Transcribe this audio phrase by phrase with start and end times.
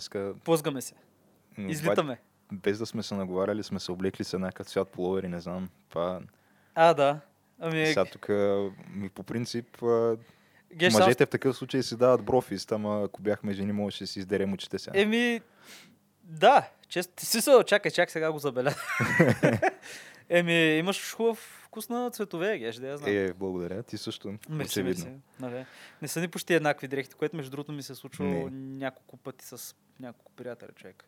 [0.00, 0.34] днеска...
[0.44, 0.94] Плъзгаме се.
[1.58, 2.20] Излитаме.
[2.52, 5.68] Без да сме се наговаряли, сме се облекли с еднакъв цвят половери, не знам.
[5.88, 6.20] Това...
[6.74, 7.20] А, да.
[7.58, 8.28] Ами, Сега тук,
[8.94, 9.82] ми, по принцип,
[10.74, 14.18] геш, мъжете в такъв случай си дават брофист, ама ако бяхме жени, можеше да си
[14.18, 15.00] издерем очите сега.
[15.00, 15.40] Еми,
[16.24, 18.74] да, чест, си се, чакай, чакай, сега го забеля.
[20.28, 23.10] Еми, имаш хубав вкус на цветове, геш, да я знам.
[23.10, 23.82] Е, благодаря.
[23.82, 25.04] Ти също, Мерси, очевидно.
[25.04, 25.20] мерси.
[25.40, 25.66] Нали.
[26.02, 28.50] Не са ни почти еднакви дрехите, което между другото ми се е случвало Не.
[28.50, 31.04] няколко пъти с няколко приятели, човек.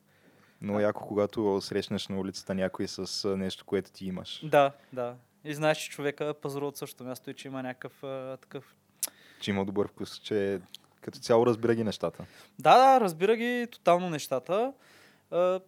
[0.61, 4.41] Но яко, когато срещнеш на улицата някой с нещо, което ти имаш.
[4.45, 5.17] Да, да.
[5.45, 8.77] И знаеш, че човека пазарува от същото място и че има някакъв а, такъв...
[9.41, 10.61] Че има добър вкус, че
[11.01, 12.25] като цяло разбира ги нещата.
[12.59, 14.73] Да, да, разбира ги тотално нещата.
[15.31, 15.61] А,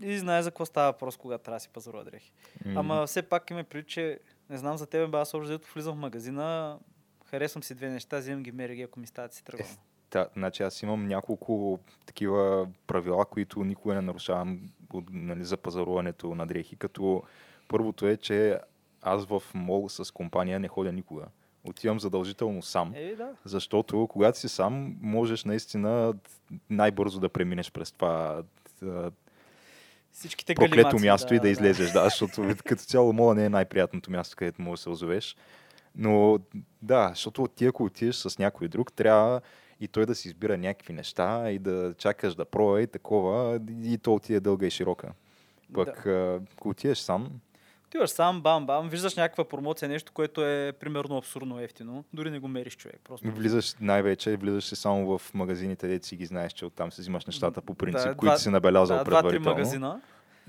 [0.00, 2.32] и знае за какво става въпрос, когато трябва да си пазарува дрехи.
[2.64, 2.80] М.
[2.80, 5.94] Ама все пак има предвид, че не знам за тебе, бе, аз общо взето влизам
[5.94, 6.78] в магазина,
[7.26, 9.76] харесвам си две неща, вземам ги, меря ги, ако ми стават си тръгвам.
[10.12, 14.60] Да, значи аз имам няколко такива правила, които никога не нарушавам
[15.10, 16.76] нали, за пазаруването на дрехи.
[16.76, 17.22] Като
[17.68, 18.58] първото е, че
[19.02, 21.24] аз в мол с компания не ходя никога.
[21.64, 22.92] Отивам задължително сам.
[22.94, 23.30] Е, да.
[23.44, 26.14] Защото когато си сам, можеш наистина
[26.70, 28.42] най-бързо да преминеш през това
[30.12, 31.92] Всичките проклето място и да излезеш.
[31.92, 35.36] Да, защото като цяло мола не е най-приятното място, където можеш да се озовеш.
[35.96, 36.38] Но
[36.82, 39.40] да, защото ти ако отидеш с някой друг, трябва
[39.82, 43.98] и той да си избира някакви неща и да чакаш да пробва и такова, и
[43.98, 45.08] то отиде дълга и широка.
[45.74, 47.28] Пък а, ако отидеш сам,
[47.86, 52.04] Отиваш сам, бам, бам, виждаш някаква промоция, нещо, което е примерно абсурдно ефтино.
[52.12, 53.00] Дори не го мериш човек.
[53.04, 53.30] Просто.
[53.30, 57.26] влизаш най-вече, влизаш си само в магазините, дето си ги знаеш, че оттам си взимаш
[57.26, 59.50] нещата по принцип, Да, които два- си набелязал Да, два-три предварително.
[59.50, 60.00] магазина.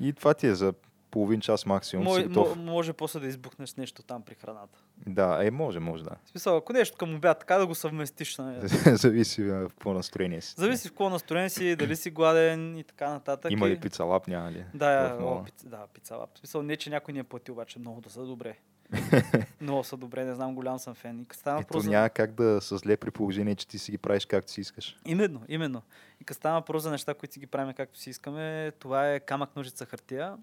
[0.01, 0.73] И това ти е за
[1.13, 2.05] половин час максимум.
[2.05, 2.49] Мой, си готов.
[2.49, 4.79] мо- може после да избухнеш нещо там при храната.
[5.07, 6.09] Да, е, може, може да.
[6.25, 8.37] В смисъл, ако нещо към обяд, така да го съвместиш.
[8.37, 8.67] Нали?
[8.87, 10.53] Зависи в какво настроение си.
[10.57, 13.51] Зависи в какво настроение си, дали си гладен и така нататък.
[13.51, 14.65] Има ли пица лап, няма ли?
[14.73, 16.29] Да, о, пица, да, пица лап.
[16.35, 18.55] В смисъл, не, че някой ни е платил, обаче много да са добре.
[19.61, 21.19] много са добре, не знам, голям съм фен.
[21.21, 23.91] И става Ето въпрос за- няма как да са зле при положение, че ти си
[23.91, 24.97] ги правиш както си искаш.
[25.05, 25.81] Именно, именно.
[26.21, 29.19] И като става въпрос за неща, които си ги правим както си искаме, това е
[29.19, 30.37] камък, ножица, хартия.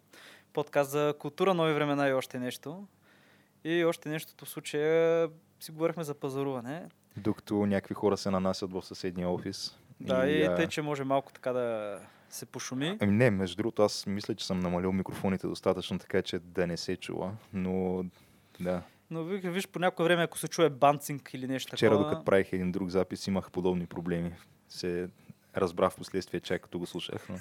[0.52, 2.86] Подкаст за култура, нови времена и още нещо.
[3.64, 5.28] И още нещото в случая
[5.60, 6.88] си говорихме за пазаруване.
[7.16, 9.78] Докато някакви хора се нанасят в съседния офис.
[10.00, 12.98] Да, и, а, тъй, че може малко така да се пошуми.
[13.00, 16.76] Ами не, между другото, аз мисля, че съм намалил микрофоните достатъчно, така че да не
[16.76, 17.32] се чува.
[17.52, 18.04] Но
[18.60, 22.08] да, Но виж, виж по някое време, ако се чуе банцинг или нещо вчера такова...
[22.08, 24.32] докато правих един друг запис, имах подобни проблеми.
[24.68, 25.08] Се
[25.56, 27.28] разбрах в последствие, чак като го слушах.
[27.28, 27.36] Но...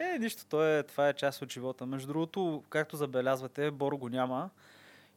[0.06, 1.86] Е, нищо, то е, това е част от живота.
[1.86, 4.50] Между другото, както забелязвате, Боро го няма.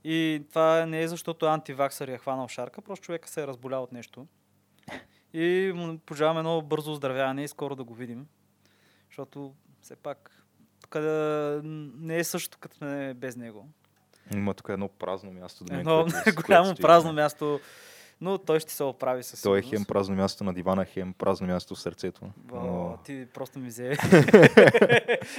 [0.04, 3.92] И това не е защото антиваксър е хванал шарка, просто човека се е разболял от
[3.92, 4.28] нещо.
[5.34, 8.28] И му пожелаваме едно бързо оздравяване и скоро да го видим.
[9.10, 10.44] Защото все пак
[10.82, 13.70] тук да не е също като сме без него.
[14.34, 15.66] Има тук едно празно място.
[15.70, 16.06] мен, Едно
[16.46, 17.60] голямо празно място,
[18.22, 19.80] но той ще се оправи със То е сигурност.
[19.80, 22.22] хем празно място на дивана, хем празно място в сърцето.
[22.52, 22.98] О, Но...
[23.06, 23.98] ти просто ми взе.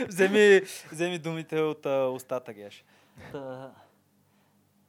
[0.09, 0.63] вземи,
[0.93, 2.85] вземи думите от а, устата, Геш.
[3.33, 3.73] Та...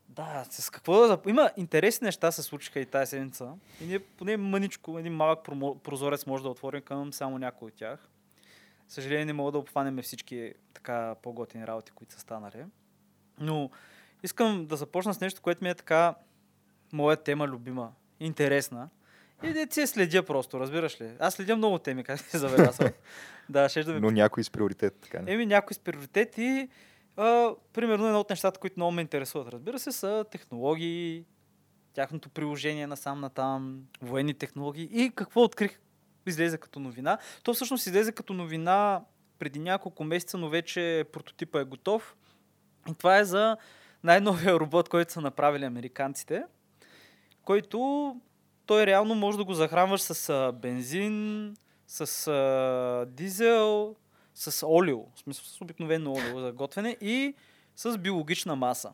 [0.10, 1.20] Да, с какво да...
[1.28, 3.54] Има интересни неща се случиха и тази седмица.
[3.82, 5.40] И ние поне мъничко, един малък
[5.84, 8.10] прозорец може да отворим към само някой от тях.
[8.88, 12.66] Съжаление не мога да обхванем всички така по-готини работи, които са станали.
[13.40, 13.70] Но
[14.24, 16.16] искам да започна с нещо, което ми е така
[16.96, 18.90] моя тема любима, интересна.
[19.44, 21.12] И да я следя просто, разбираш ли?
[21.20, 22.90] Аз следя много теми, как се забелязвам.
[23.50, 25.34] да, ще да ми Но някой с приоритет, така не?
[25.34, 26.70] Еми някои с приоритети.
[27.18, 31.26] А, примерно едно от нещата, които много ме интересуват, разбира се, са технологии,
[31.94, 35.80] тяхното приложение на сам на там, военни технологии и какво открих
[36.28, 37.18] излезе като новина.
[37.44, 39.02] То всъщност излезе като новина
[39.40, 42.16] преди няколко месеца, но вече прототипа е готов.
[42.90, 43.58] И това е за
[44.04, 46.44] най-новия робот, който са направили американците,
[47.46, 48.16] който
[48.66, 51.54] той реално може да го захранваш с а, бензин,
[51.88, 53.96] с а, дизел,
[54.34, 57.36] с олио, в смисъл с обикновено олио за готвене и
[57.76, 58.94] с биологична маса.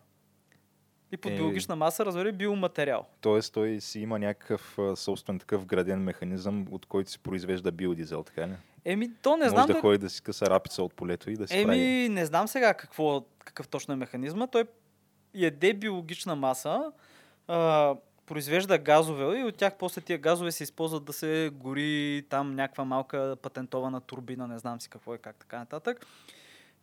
[1.11, 1.35] И под Е.
[1.35, 3.05] биологична маса, разбери, биоматериал.
[3.21, 8.47] Тоест той си има някакъв собствен такъв граден механизъм, от който си произвежда биодизел, така
[8.47, 8.53] ли?
[8.85, 9.79] Еми, то не Може знам да, да...
[9.79, 11.79] ходи да си къса рапица от полето и да си прави.
[11.79, 14.47] Еми, не знам сега какво, какъв точно е механизма.
[14.47, 14.65] Той
[15.33, 16.91] яде биологична маса,
[17.47, 17.95] а,
[18.31, 22.85] произвежда газове и от тях после тия газове се използват да се гори там някаква
[22.85, 26.05] малка патентована турбина, не знам си какво е, как така нататък.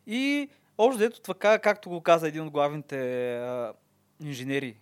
[0.07, 2.97] И общо дето така, както го каза един от главните
[4.23, 4.75] инженери,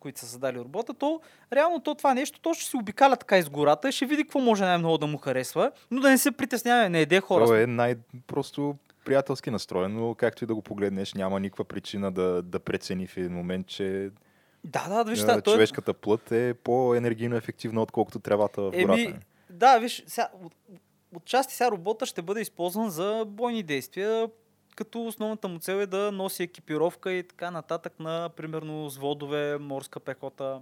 [0.00, 1.20] които са създали робота, то
[1.52, 4.40] реално то това нещо, то ще се обикаля така из гората и ще види какво
[4.40, 7.46] може най-много да му харесва, но да не се притеснява, не еде хора.
[7.46, 12.42] То е най-просто приятелски настроен, но както и да го погледнеш, няма никаква причина да,
[12.42, 14.10] да прецени в един момент, че
[14.64, 18.70] Да, да, виж, а, сега, той е- човешката плът е по-енергийно ефективна, отколкото тревата в
[18.70, 19.00] гората.
[19.02, 19.18] Еми,
[19.50, 20.54] да, виж, сега, от,
[21.14, 24.30] от части сега робота ще бъде използван за бойни действия,
[24.76, 30.00] като основната му цел е да носи екипировка и така нататък на, примерно, взводове, морска
[30.00, 30.60] пехота,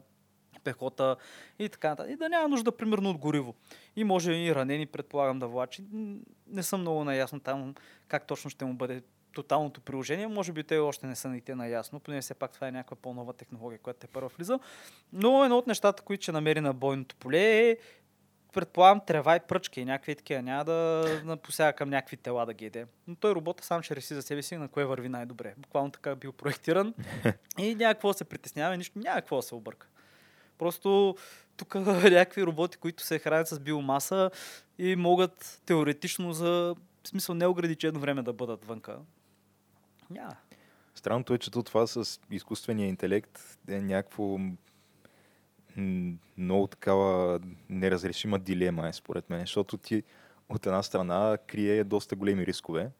[0.64, 1.16] пехота
[1.58, 2.12] и така нататък.
[2.12, 3.54] И да няма нужда, примерно, от гориво.
[3.96, 5.84] И може и ранени, предполагам, да влачи.
[6.46, 7.74] Не съм много наясно там
[8.08, 9.02] как точно ще му бъде
[9.32, 10.26] тоталното приложение.
[10.26, 12.96] Може би те още не са и те наясно, поне все пак това е някаква
[12.96, 14.58] по-нова технология, която те първа влиза.
[15.12, 17.76] Но едно от нещата, които ще намери на бойното поле е
[18.52, 20.42] предполагам, трева и пръчки и някакви такива.
[20.42, 22.86] Няма да, да посяга към някакви тела да ги еде.
[23.06, 25.54] Но той робота сам ще реши за себе си на кое върви най-добре.
[25.56, 26.94] Буквално така е бил проектиран
[27.58, 29.86] и няма какво да се притеснява, нищо, няма какво да се обърка.
[30.58, 31.16] Просто
[31.56, 31.74] тук
[32.04, 34.30] някакви роботи, които се хранят с биомаса
[34.78, 36.74] и могат теоретично за
[37.04, 38.98] в смисъл неограничено време да бъдат вънка.
[40.12, 40.36] Няма.
[40.94, 44.38] Странното е, че то това с изкуствения интелект е някакво
[46.36, 50.02] много такава неразрешима дилема е според мен, защото ти
[50.48, 52.90] от една страна крие доста големи рискове,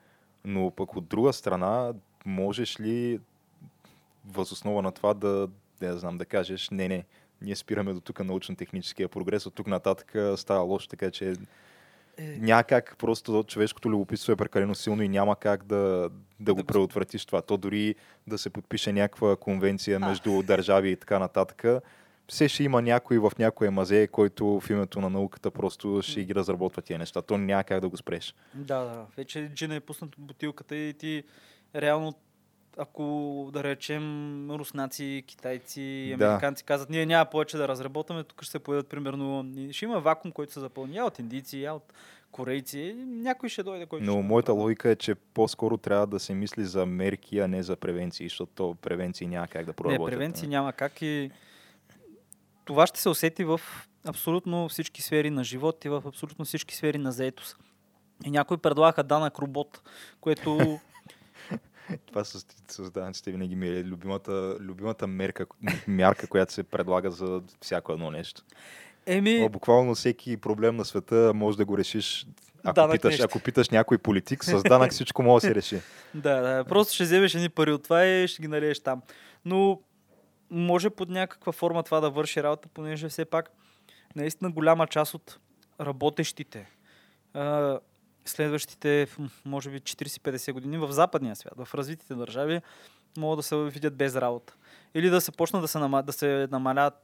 [0.45, 1.93] но пък от друга страна
[2.27, 3.21] можеш ли
[4.25, 5.49] възоснова на това да,
[5.81, 7.05] да знам, да кажеш, не, не,
[7.43, 11.35] ние спираме до тук научно-техническия прогрес, от тук нататък става лошо, така че
[12.19, 16.11] Е, няма как, просто човешкото любопитство е прекалено силно и няма как да,
[16.43, 17.43] да го предотвратиш това.
[17.43, 17.95] То дори
[18.27, 20.09] да се подпише някаква конвенция А.
[20.09, 21.65] между държави и така нататък,
[22.29, 26.35] все ще има някой в някое мазе, който в името на науката просто ще ги
[26.35, 27.23] разработва тия неща.
[27.23, 28.35] То няма как да го спреш.
[28.55, 29.07] Да, да.
[29.17, 31.23] Вече джина е пуснат бутилката и ти
[31.75, 32.15] реално
[32.79, 36.27] ако да речем руснаци, китайци и Да.
[36.27, 40.33] американци казват, ние няма повече да разработваме, тук ще се появят примерно, ще има вакуум,
[40.33, 41.93] който се запълни от индийци, от
[42.33, 46.35] корейци, някой ще дойде, който Но ще моята логика е, че по-скоро трябва да се
[46.35, 50.13] мисли за мерки, а не за превенции, защото то превенции няма как да Не, проработят.
[50.13, 51.31] превенции няма как и
[52.65, 53.61] това ще се усети в
[54.05, 57.57] абсолютно всички сфери на живот и в абсолютно всички сфери на заетост.
[58.25, 59.83] И някои предлагаха данък робот,
[60.21, 60.81] което
[62.07, 65.47] Това с, с данъците винаги ми е любимата, любимата мерка,
[65.89, 68.43] мярка, която се предлага за всяко едно нещо.
[69.07, 69.43] Еми...
[69.45, 72.27] О, буквално всеки проблем на света може да го решиш.
[72.65, 73.25] Ако, Данък питаш, нещо.
[73.25, 75.81] ако питаш някой политик, с данък всичко може да се реши.
[76.15, 79.03] Да, да, просто ще вземеш едни пари от това и ще ги налиеш там.
[79.45, 79.81] Но
[80.51, 83.51] може под някаква форма това да върши работа, понеже все пак
[84.17, 85.39] наистина голяма част от
[85.81, 86.67] работещите
[87.35, 87.79] а,
[88.25, 89.07] следващите,
[89.45, 92.61] може би 40-50 години в западния свят, в развитите държави,
[93.19, 94.55] могат да се видят без работа.
[94.95, 96.95] Или да се почнат да се, нама, да се намалят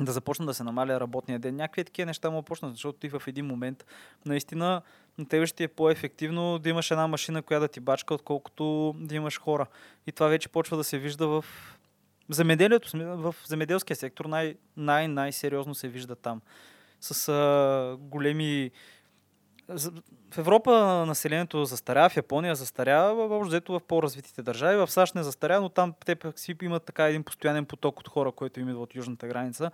[0.00, 1.56] да започна да се намаля работния ден.
[1.56, 3.86] Някакви такива неща му почнат, защото ти в един момент
[4.26, 4.82] наистина
[5.18, 9.14] на тебе ще е по-ефективно да имаш една машина, която да ти бачка, отколкото да
[9.14, 9.66] имаш хора.
[10.06, 11.44] И това вече почва да се вижда в
[12.28, 16.40] земеделието, в земеделския сектор най- най- най-сериозно се вижда там.
[17.00, 18.70] С а, големи...
[19.68, 24.76] В Европа населението застарява, в Япония застарява, общо взето в по-развитите държави.
[24.76, 28.08] В САЩ не застарява, но там те пък си имат така един постоянен поток от
[28.08, 29.70] хора, който им идва от южната граница.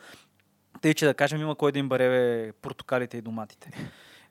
[0.80, 3.70] Тъй, че да кажем, има кой да им баре портокалите и доматите.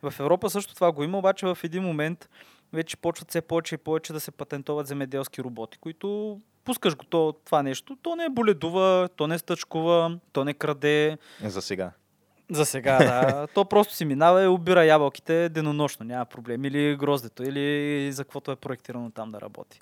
[0.01, 2.29] В Европа също това го има, обаче в един момент
[2.73, 7.35] вече почват все повече и повече да се патентоват земеделски роботи, които пускаш го то,
[7.45, 11.17] това нещо, то не боледува, то не стъчкува, то не краде.
[11.43, 11.91] За сега.
[12.49, 13.47] За сега, да.
[13.53, 16.65] то просто си минава и обира ябълките денонощно, няма проблем.
[16.65, 19.81] Или гроздето, или за каквото е проектирано там да работи.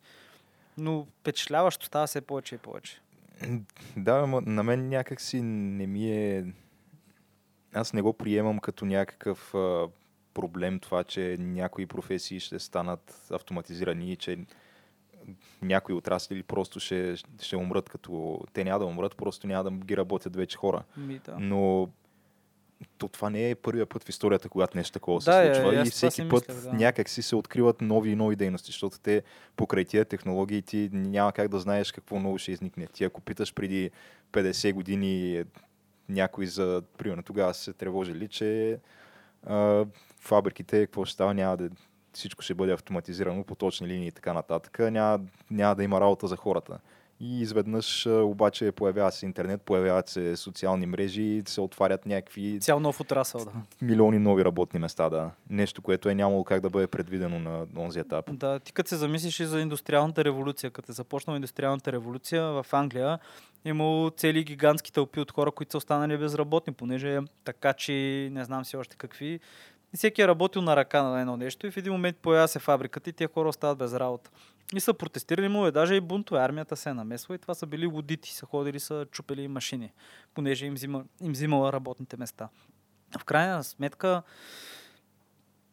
[0.77, 3.01] Но впечатляващо става все повече и повече.
[3.97, 6.45] Да, ама на мен някак си не ми е...
[7.73, 9.87] Аз не го приемам като някакъв а,
[10.33, 14.37] проблем това, че някои професии ще станат автоматизирани и че
[15.61, 18.41] някои отрасли просто ще, ще умрат като...
[18.53, 20.83] Те няма да умрат, просто няма да ги работят вече хора.
[20.97, 21.35] Ми, да.
[21.39, 21.89] Но
[22.97, 25.75] то това не е първия път в историята, когато нещо такова се Да, е, случва.
[25.75, 26.73] и аз и всеки път мислех, да.
[26.73, 29.23] някак си се откриват нови и нови дейности, защото те
[29.55, 32.87] покрай тия технологии ти няма как да знаеш какво ново ще изникне.
[32.87, 33.91] Ти ако питаш преди
[34.31, 35.43] 50 години
[36.09, 38.79] някой за, примерно тогава се тревожили, че
[39.45, 39.85] а,
[40.19, 41.69] фабриките, какво ще става, няма да
[42.13, 44.79] всичко ще бъде автоматизирано по точни линии и така нататък.
[44.79, 45.19] Няма,
[45.51, 46.79] няма да има работа за хората.
[47.19, 52.99] И изведнъж обаче появява се интернет, появяват се социални мрежи, се отварят някакви Цял нов
[52.99, 53.51] отрасъл, да.
[53.81, 55.31] милиони нови работни места, да.
[55.49, 58.29] Нещо, което е нямало как да бъде предвидено на този етап.
[58.33, 62.65] Да, ти като се замислиш и за индустриалната революция, като е започнала индустриалната революция в
[62.71, 63.19] Англия,
[63.65, 67.93] е имало цели гигантски тълпи от хора, които са останали безработни, понеже така, че
[68.31, 69.39] не знам си още какви.
[69.93, 72.59] И всеки е работил на ръка на едно нещо и в един момент появява се
[72.59, 74.29] фабриката и тия хора остават без работа.
[74.75, 77.65] И са протестирали му, е даже и бунтове, армията се е намесва и това са
[77.65, 79.93] били лудити, са ходили, са чупели машини,
[80.33, 82.49] понеже им, взима, им взимала работните места.
[83.19, 84.23] В крайна сметка,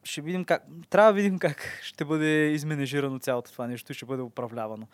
[0.05, 4.07] ще видим как, трябва да видим как ще бъде изменежирано цялото това нещо и ще
[4.07, 4.87] бъде управлявано.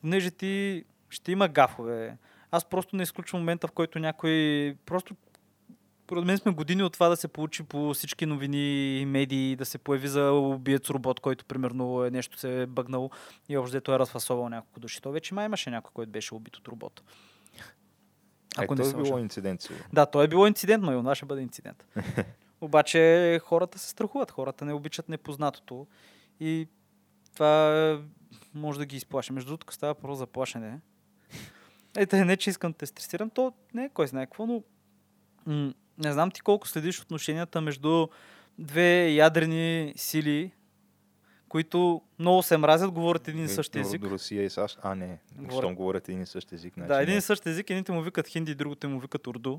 [0.00, 2.18] Понеже ти ще има гафове.
[2.50, 5.16] Аз просто не изключвам момента, в който някой просто
[6.08, 9.78] според мен сме години от това да се получи по всички новини медии, да се
[9.78, 13.10] появи за убиец робот, който примерно е нещо се е бъгнал
[13.48, 15.02] и общо той е разфасовал няколко души.
[15.02, 17.02] То вече май имаше някой, който беше убит от робот.
[18.56, 19.20] Ако е, не се е било лъжа.
[19.20, 19.84] инцидент, сигурно.
[19.92, 21.86] Да, той е било инцидент, но и това ще бъде инцидент.
[22.60, 25.86] Обаче хората се страхуват, хората не обичат непознатото
[26.40, 26.68] и
[27.34, 27.98] това е,
[28.54, 29.32] може да ги изплаши.
[29.32, 30.80] Между другото, става просто за плашене.
[31.96, 34.62] Ето, не, че искам да те стресирам, то не е кой знае какво, но
[35.46, 38.08] м- не знам ти колко следиш отношенията между
[38.58, 40.52] две ядрени сили,
[41.48, 44.00] които много се мразят, говорят един и до- език.
[44.00, 44.78] До Русия и САЩ.
[44.82, 45.18] А, не.
[45.34, 46.74] Говорят- Щом говорят един и същ език.
[46.74, 49.58] Значи Да, един и същ език, едните му викат хинди, другите му викат урду.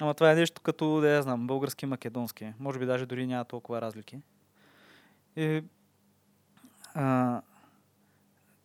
[0.00, 2.52] Ама това е нещо като, да я знам, български и македонски.
[2.58, 4.18] Може би даже дори няма толкова разлики.
[5.36, 5.62] И,
[6.94, 7.40] а,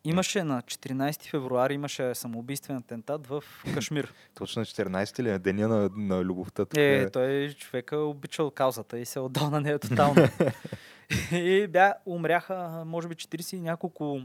[0.04, 3.44] имаше на 14 февруари имаше самоубийствен атентат в
[3.74, 4.12] Кашмир.
[4.34, 6.64] Точно 14 ли е деня на, на любовта?
[6.64, 10.28] така Е, той човека обичал каузата и се е отдал на нея тотално.
[11.32, 14.20] и бя, умряха, може би, 40 и няколко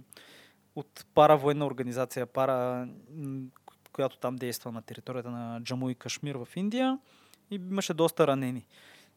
[0.76, 2.88] от паравоенна организация, пара,
[3.92, 7.00] която там действа на територията на Джаму и Кашмир в Индия.
[7.52, 8.66] И имаше доста ранени.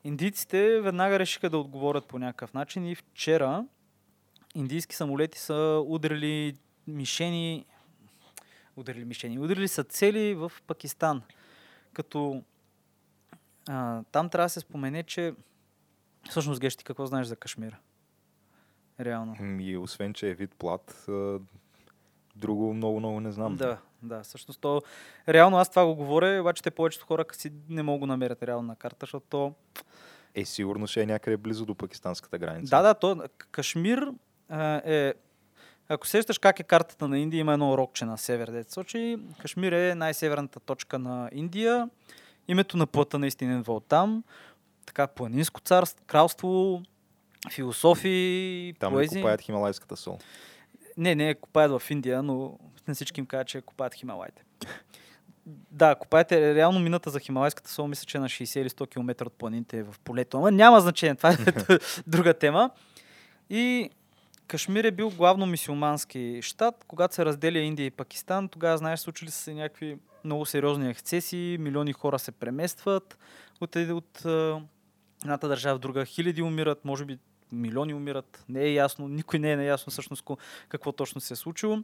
[0.05, 3.65] Индийците веднага решиха да отговорят по някакъв начин и вчера
[4.55, 7.67] индийски самолети са удрили мишени,
[8.77, 11.23] удрили мишени, удрили са цели в Пакистан.
[11.93, 12.43] Като
[13.69, 15.35] а, там трябва да се спомене, че
[16.31, 17.77] всъщност Геш, ти какво знаеш за Кашмир?
[19.01, 19.37] Реално.
[19.61, 21.07] И освен, че е вид плат,
[22.37, 23.57] друго много, много не знам.
[23.57, 24.83] Да, да, всъщност то...
[25.29, 28.69] Реално аз това го говоря, обаче те повечето хора си не могат го намерят реално
[28.69, 29.55] на карта, защото то...
[30.35, 32.71] Е, сигурно ще е някъде близо до пакистанската граница.
[32.71, 34.13] Да, да, то Кашмир
[34.85, 35.15] е...
[35.89, 39.17] Ако сещаш как е картата на Индия, има едно рокче на север, дете сочи.
[39.39, 41.91] Кашмир е най-северната точка на Индия.
[42.49, 44.25] Името на плътта наистина идва от там.
[44.87, 46.83] Така, планинско царство, кралство,
[47.53, 49.23] философии, Там поезии.
[49.23, 50.19] копаят хималайската сол?
[50.97, 54.45] Не, не, копаят в Индия, но на всички им кажа, че копаят Хималайте.
[55.71, 59.27] Да, копаете реално мината за Хималайската сол, мисля, че е на 60 или 100 км
[59.27, 60.37] от планините в полето.
[60.37, 61.37] Ама няма значение, това е
[62.07, 62.71] друга тема.
[63.51, 63.91] И
[64.51, 66.85] Кашмир е бил главно мисюлмански щат.
[66.89, 71.59] Когато се разделя Индия и Пакистан, тогава, знаеш, случили са се някакви много сериозни ексцесии,
[71.59, 73.19] милиони хора се преместват
[73.61, 74.63] от, от а,
[75.23, 76.05] едната държава в друга.
[76.05, 77.19] Хиляди умират, може би
[77.53, 78.45] милиони умират.
[78.49, 80.25] Не е ясно, никой не е наясно всъщност
[80.69, 81.79] какво точно се е случило.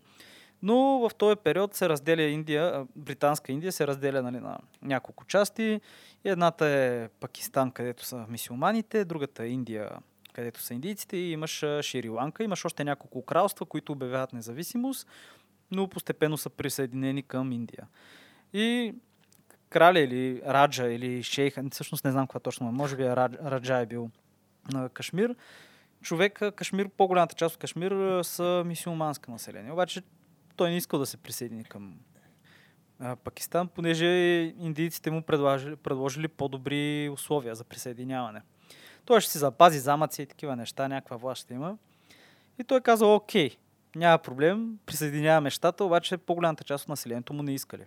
[0.63, 5.81] Но в този период се разделя Индия, британска Индия се разделя нали, на няколко части.
[6.25, 9.91] Едната е Пакистан, където са мисиоманите, другата е Индия,
[10.37, 12.45] където са индийците имаш Шри-Ланка.
[12.45, 15.09] Имаш още няколко кралства, които обявяват независимост,
[15.71, 17.87] но постепенно са присъединени към Индия.
[18.53, 18.95] И
[19.69, 23.79] краля или Раджа или шейха, всъщност не знам каква точно може би е Радж- Раджа
[23.79, 24.11] е бил
[24.73, 25.35] на Кашмир.
[26.03, 29.73] Човек, Кашмир, по-голямата част от Кашмир са мисиоманско население.
[29.73, 30.03] Обаче
[30.57, 31.95] той не искал да се присъедини към
[33.25, 34.07] Пакистан, понеже
[34.59, 38.43] индийците му предложили, предложили по-добри условия за присъединяване.
[39.07, 41.77] Той ще си запази замъци и такива неща, някаква власт ще има.
[42.59, 43.57] И той казал, окей,
[43.97, 47.85] няма проблем, присъединяваме щата, обаче по-голямата част от населението му не искали.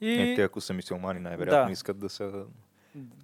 [0.00, 0.12] И...
[0.12, 1.72] Е, те, ако са мисиомани, най-вероятно Да.
[1.72, 2.44] искат да са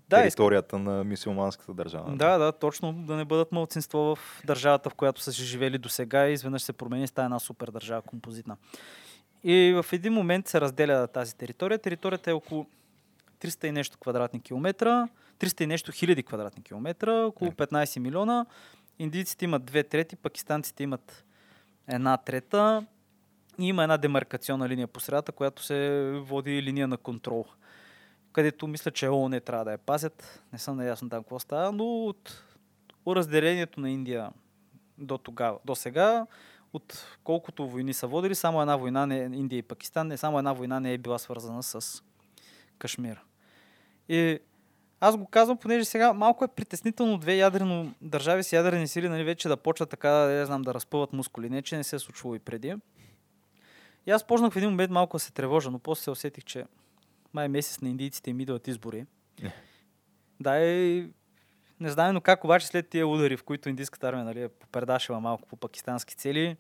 [0.08, 2.16] да, територията на мисиоманската държава.
[2.16, 6.28] Да, да, точно да не бъдат мълцинство в държавата, в която са живели до сега
[6.28, 8.56] и изведнъж се промени става една супер държава композитна.
[9.44, 11.78] И в един момент се разделя тази територия.
[11.78, 12.66] Територията е около
[13.40, 18.46] 300 и нещо квадратни километра, 300 и нещо хиляди квадратни километра, около 15 милиона.
[18.98, 21.24] Индийците имат две трети, пакистанците имат
[21.88, 22.86] една трета.
[23.58, 27.44] И има една демаркационна линия по средата, която се води линия на контрол
[28.36, 30.42] където мисля, че ООН трябва да я пазят.
[30.52, 32.44] Не съм наясно там какво става, но от
[33.08, 34.30] разделението на Индия
[34.98, 36.26] до тогава, до сега,
[36.72, 40.52] от колкото войни са водили, само една война, не, Индия и Пакистан, не само една
[40.52, 42.02] война не е била свързана с
[42.78, 43.20] Кашмир.
[44.08, 44.38] И
[45.00, 49.24] аз го казвам, понеже сега малко е притеснително две ядрено държави с ядрени сили, нали,
[49.24, 51.50] вече да почват така, да знам, да разпъват мускули.
[51.50, 52.74] Не, че не се е случвало и преди.
[54.06, 56.64] И аз почнах в един момент малко да се тревожа, но после се усетих, че
[57.34, 59.06] май месец на индийците им идват избори.
[59.42, 59.54] Не.
[60.40, 61.10] Да, и
[61.80, 65.20] не знам, но как обаче след тия удари, в които индийската армия нали, е попердашила
[65.20, 66.56] малко по пакистански цели,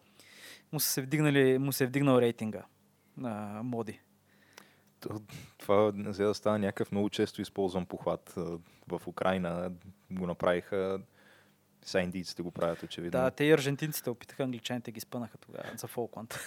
[0.72, 2.62] му се, вдигнали, му се е вдигнал рейтинга
[3.16, 4.00] на Моди.
[5.08, 5.20] То-
[5.58, 8.34] Това за да става някакъв много често използван похват.
[8.88, 9.72] В Украина
[10.10, 11.00] го направиха,
[11.82, 13.10] сега индийците го правят очевидно.
[13.12, 16.38] Да, те и аржентинците опитаха, англичаните ги спънаха тогава за Фолкланд.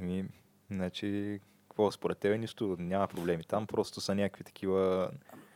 [0.00, 0.24] Еми,
[0.70, 3.44] значи, какво според тебе нищо няма проблеми.
[3.44, 5.10] Там просто са някакви такива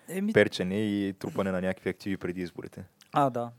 [0.09, 2.85] Еми, перчене и трупане на някакви активи преди изборите.
[3.13, 3.51] А, да.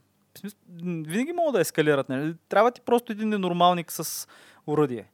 [0.83, 2.09] Винаги могат да ескалират.
[2.09, 2.35] Нали?
[2.49, 4.27] Трябва ти просто един ненормалник с
[4.67, 5.05] уръдие.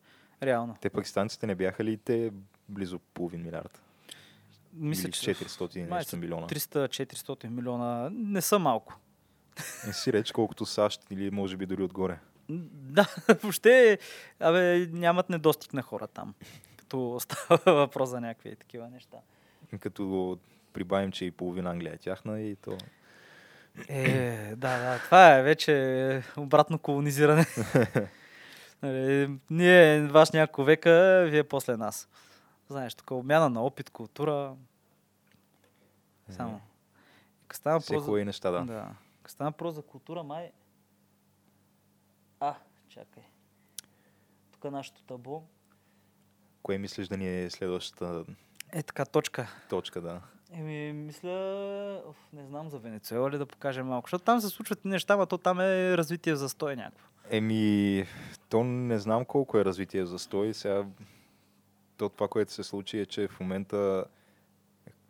[0.44, 0.75] Реално.
[0.82, 2.32] Те пакистанците не бяха ли те
[2.70, 3.82] близо половин милиард?
[4.74, 6.48] Мисля, Или че 400 и май нещо милиона.
[6.48, 9.00] 300-400 милиона не са малко.
[9.88, 12.20] Не си реч колкото САЩ или може би дори отгоре.
[12.50, 13.98] Да, въобще,
[14.39, 16.34] абе, нямат недостиг на хора там.
[16.77, 19.18] Като става въпрос за някакви такива неща.
[19.80, 20.38] Като
[20.74, 22.77] прибавим, че и половина Англия е тяхна и то...
[23.88, 27.46] Е, да, да, това е вече обратно колонизиране.
[28.86, 32.10] Нали, Ние, ваш няколко века, вие после нас.
[32.70, 34.56] Знаеш, тук обмяна на опит, култура.
[36.30, 36.62] Само.
[37.48, 38.63] Като Все въпрос за- неща, да.
[38.63, 38.89] Да.
[39.24, 40.51] Като въпрос за култура, май...
[42.39, 42.56] А,
[42.89, 43.24] чакай.
[44.51, 45.44] Тук е нашето табло.
[46.63, 48.25] Кое мислиш да ни е следващата
[48.72, 49.48] Е така, точка.
[49.70, 50.22] точка, да?
[50.51, 51.32] Еми, мисля,
[52.08, 55.25] оф, не знам за Венецуела ли да покажем малко, защото там се случват неща, но
[55.25, 57.08] то там е развитие в застой някакво.
[57.30, 58.06] Еми,
[58.50, 60.54] то не знам колко е развитие за стой.
[60.54, 60.86] Сега,
[61.98, 64.06] то това, което се случи е, че в момента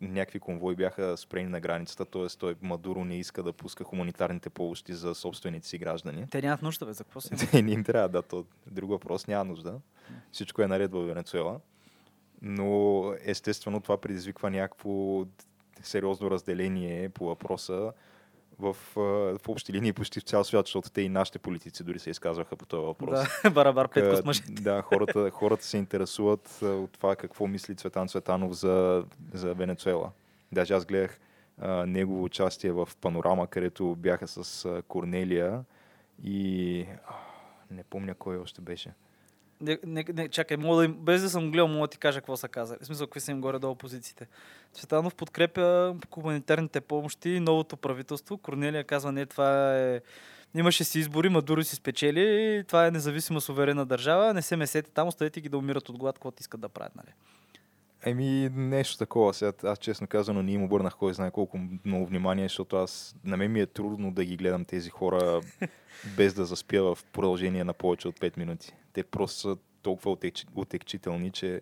[0.00, 2.26] някакви конвои бяха спрени на границата, т.е.
[2.38, 6.26] той Мадуро не иска да пуска хуманитарните помощи за собствените си граждани.
[6.30, 7.36] Те нямат нужда, бе, за какво се?
[7.50, 9.80] Те не им трябва, да, то друг въпрос, няма нужда.
[10.32, 11.60] Всичко е наред в Венецуела.
[12.42, 15.24] Но естествено това предизвиква някакво
[15.82, 17.92] сериозно разделение по въпроса
[18.58, 22.10] в, в общи линии почти в цял свят, защото те и нашите политици дори се
[22.10, 23.20] изказваха по този въпрос.
[23.42, 24.52] Да, барабар петко с мъжете.
[24.52, 30.10] Да, хората, хората се интересуват от това какво мисли Цветан Цветанов за, за Венецуела.
[30.52, 31.20] Даже аз гледах
[31.58, 35.64] а, негово участие в Панорама, където бяха с а, Корнелия
[36.24, 37.14] и а,
[37.70, 38.92] не помня кой още беше.
[39.60, 42.20] Не, не, не, чакай, мога да им, без да съм гледал, мога да ти кажа
[42.20, 42.78] какво са казали.
[42.82, 44.26] В смисъл, какви са им горе-долу позициите.
[44.72, 48.38] Цветанов подкрепя хуманитарните помощи, новото правителство.
[48.38, 50.00] Корнелия казва, не, това е...
[50.54, 55.08] Имаше си избори, Мадуро си спечели, това е независима суверена държава, не се месете там,
[55.08, 57.12] оставете ги да умират от глад, каквото искат да правят, нали?
[58.06, 59.34] Еми, нещо такова.
[59.34, 63.36] Сега, аз честно казано не им обърнах кой знае колко много внимание, защото аз, на
[63.36, 65.40] мен ми е трудно да ги гледам тези хора
[66.16, 68.74] без да заспя в продължение на повече от 5 минути.
[68.96, 70.46] Те просто са толкова отекч...
[70.54, 71.60] отекчителни, че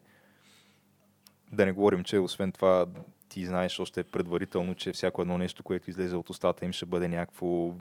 [1.52, 2.86] да не говорим, че освен това
[3.28, 7.08] ти знаеш още предварително, че всяко едно нещо, което излезе от устата им, ще бъде
[7.08, 7.72] някакво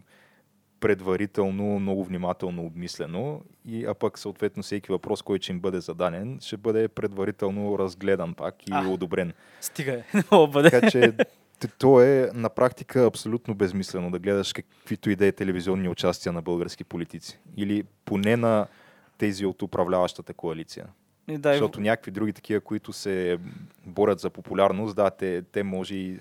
[0.79, 6.57] предварително, много внимателно обмислено, и, а пък съответно всеки въпрос, който им бъде зададен, ще
[6.57, 8.87] бъде предварително разгледан пак и А.
[8.87, 9.33] одобрен.
[9.61, 10.03] Стига е,
[10.47, 10.71] бъде.
[10.71, 11.13] Така че
[11.79, 16.41] то е на практика абсолютно безмислено да гледаш каквито и да е телевизионни участия на
[16.41, 17.39] български политици.
[17.57, 18.67] Или поне на
[19.17, 20.85] тези от управляващата коалиция.
[21.27, 23.37] И да, и- Защото някакви други такива, които се
[23.85, 26.19] борят за популярност, да, те, те може и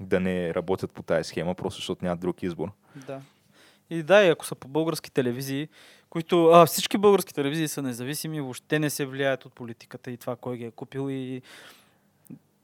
[0.00, 2.68] да не работят по тая схема, просто защото нямат друг избор.
[3.06, 3.20] Да.
[3.90, 5.68] И да, и ако са по български телевизии,
[6.10, 10.36] които а, всички български телевизии са независими, въобще не се влияят от политиката и това
[10.36, 11.42] кой ги е купил и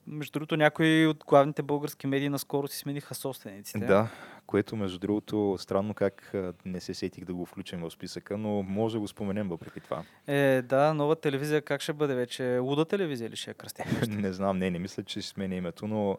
[0.07, 3.87] между другото някои от главните български медии наскоро си смениха собствениците.
[3.87, 4.09] Да,
[4.47, 8.63] което между другото странно как а, не се сетих да го включим в списъка, но
[8.63, 10.03] може да го споменем въпреки това.
[10.27, 12.59] Е, да, нова телевизия как ще бъде вече?
[12.59, 13.83] Луда телевизия ли ще я кръсти?
[14.09, 16.19] не знам, не, не мисля, че ще сменя името, но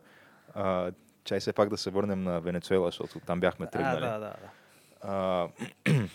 [0.53, 0.91] а,
[1.23, 4.01] чай все пак да се върнем на Венецуела, защото там бяхме а, тръгнали.
[4.01, 4.49] да, да, да.
[5.01, 5.47] А,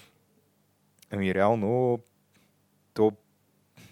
[1.11, 1.98] ами реално,
[2.94, 3.12] то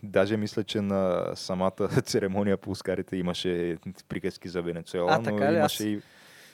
[0.03, 3.77] даже мисля, че на самата церемония по Оскарите имаше
[4.09, 6.01] приказки за Венецуела, А, но имаше Аз- и,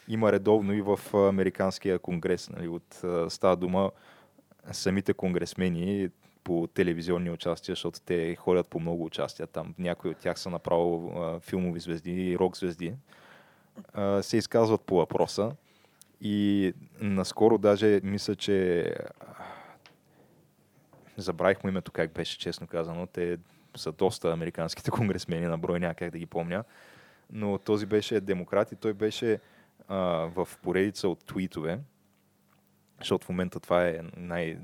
[0.09, 2.51] има редовно и в Американския конгрес.
[2.51, 3.91] Нали, от става дума
[4.73, 6.09] самите конгресмени
[6.45, 9.75] по телевизионни участия, защото те ходят по много участия там.
[9.79, 12.95] Някои от тях са направо а, филмови звезди, рок звезди.
[13.93, 15.53] А, се изказват по въпроса.
[16.21, 18.87] И наскоро даже мисля, че
[21.23, 23.07] забравих му името как беше, честно казано.
[23.07, 23.39] Те
[23.77, 26.65] са доста американските конгресмени на брой, някак да ги помня.
[27.33, 29.41] Но този беше демократ и той беше
[29.89, 29.97] а,
[30.35, 31.79] в поредица от твитове,
[32.99, 34.59] защото в момента това е най-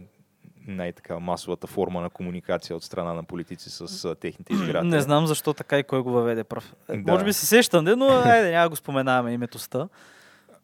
[0.67, 4.91] най-така масовата форма на комуникация от страна на политици с а, техните избиратели.
[4.91, 6.75] Не знам защо така и кой го въведе прав.
[6.89, 7.13] Да.
[7.13, 9.89] Може би се сещам, но айде, няма го споменаваме името ста.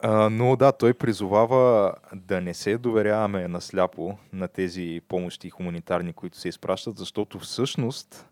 [0.00, 6.38] А, но да, той призовава да не се доверяваме насляпо на тези помощи хуманитарни, които
[6.38, 8.26] се изпращат, защото всъщност,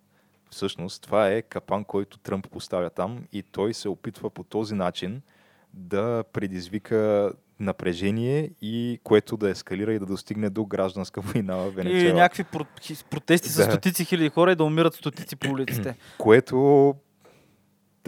[0.50, 5.22] всъщност това е капан, който Тръмп поставя там и той се опитва по този начин
[5.74, 11.70] да предизвика напрежение и което да ескалира и да достигне до гражданска война в И
[11.70, 12.14] Венецуела.
[12.14, 15.96] някакви про- хи- протести с стотици хиляди хора и да умират стотици по улиците.
[16.18, 16.94] Което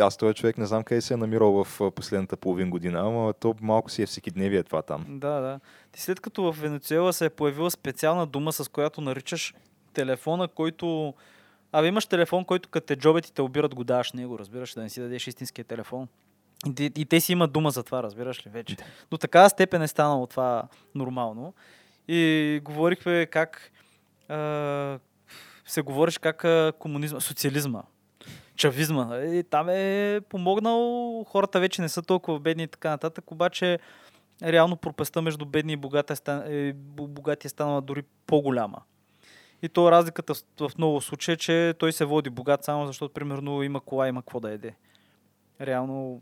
[0.03, 3.55] аз този човек не знам къде се е намирал в последната половин година, ама то
[3.61, 5.05] малко си е всекидневие това там.
[5.09, 5.61] Да, да.
[5.93, 9.55] Ти след като в Венецуела се е появила специална дума, с която наричаш
[9.93, 11.15] телефона, който...
[11.73, 14.83] Абе, имаш телефон, който като те джобят и те обират, го даваш него, разбираш, да
[14.83, 16.09] не си дадеш истинския телефон.
[16.81, 18.77] И, и те си имат дума за това, разбираш ли вече.
[19.11, 20.63] До такава степен е станало това
[20.95, 21.55] нормално.
[22.09, 23.73] И говорихме как
[24.29, 24.99] а,
[25.67, 27.83] се говориш как а, комунизма, социализма,
[28.57, 29.17] чавизма.
[29.19, 33.79] И там е помогнал, хората вече не са толкова бедни и така нататък, обаче
[34.43, 36.43] реално пропаста между бедни и богати е, стан...
[36.47, 38.83] е, бо- богати е станала дори по-голяма.
[39.63, 43.63] И то разликата в, много случаи е, че той се води богат само защото, примерно,
[43.63, 44.75] има кола, има какво да еде.
[45.61, 46.21] Реално,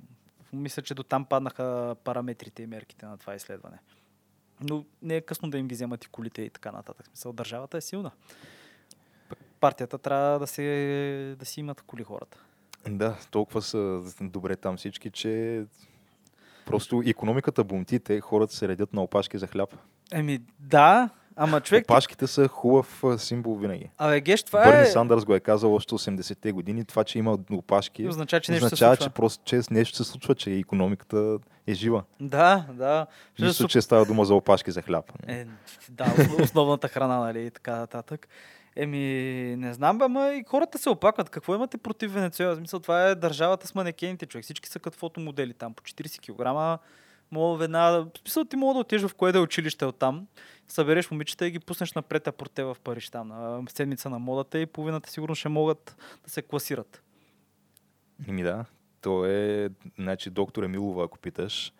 [0.53, 3.79] мисля, че до там паднаха параметрите и мерките на това изследване.
[4.61, 7.07] Но не е късно да им ги вземат и колите и така нататък.
[7.07, 8.11] Смисъл, държавата е силна.
[9.64, 12.38] Партията трябва да, се, да си имат коли хората.
[12.88, 15.62] Да, толкова са добре там всички, че
[16.66, 19.77] просто економиката бунти, те хората се редят на опашки за хляб.
[20.12, 21.85] Еми, да, ама човек...
[21.85, 23.90] Опашките са хубав символ винаги.
[23.98, 24.87] Абе, геш, това Бърни е...
[24.87, 26.85] Сандърс го е казал още 80-те години.
[26.85, 30.35] Това, че има опашки, Означава, че нещо се означава, че просто че нещо се случва,
[30.35, 32.03] че економиката е жива.
[32.20, 33.07] Да, да.
[33.53, 35.12] Суп- че става дума за опашки за хляб.
[35.27, 35.46] Е,
[35.90, 38.29] да, ос- основната храна, нали, и така нататък.
[38.76, 38.98] Еми,
[39.58, 41.30] не знам, бе, ама и хората се опакват.
[41.30, 42.56] Какво имате против Венецуела?
[42.56, 44.44] Смисъл, това е държавата с манекените, човек.
[44.44, 46.80] Всички са като фотомодели там, по 40 кг.
[47.30, 48.06] Мога веднага...
[48.18, 50.26] Смисъл, ти мога да отидеш в кое да е училище от там,
[50.68, 54.58] събереш момичета и ги пуснеш на прета порте в Париж там, на седмица на модата
[54.58, 57.02] и половината сигурно ще могат да се класират.
[58.28, 58.64] Еми да,
[59.00, 61.72] то е, значи доктор Емилова, ако питаш,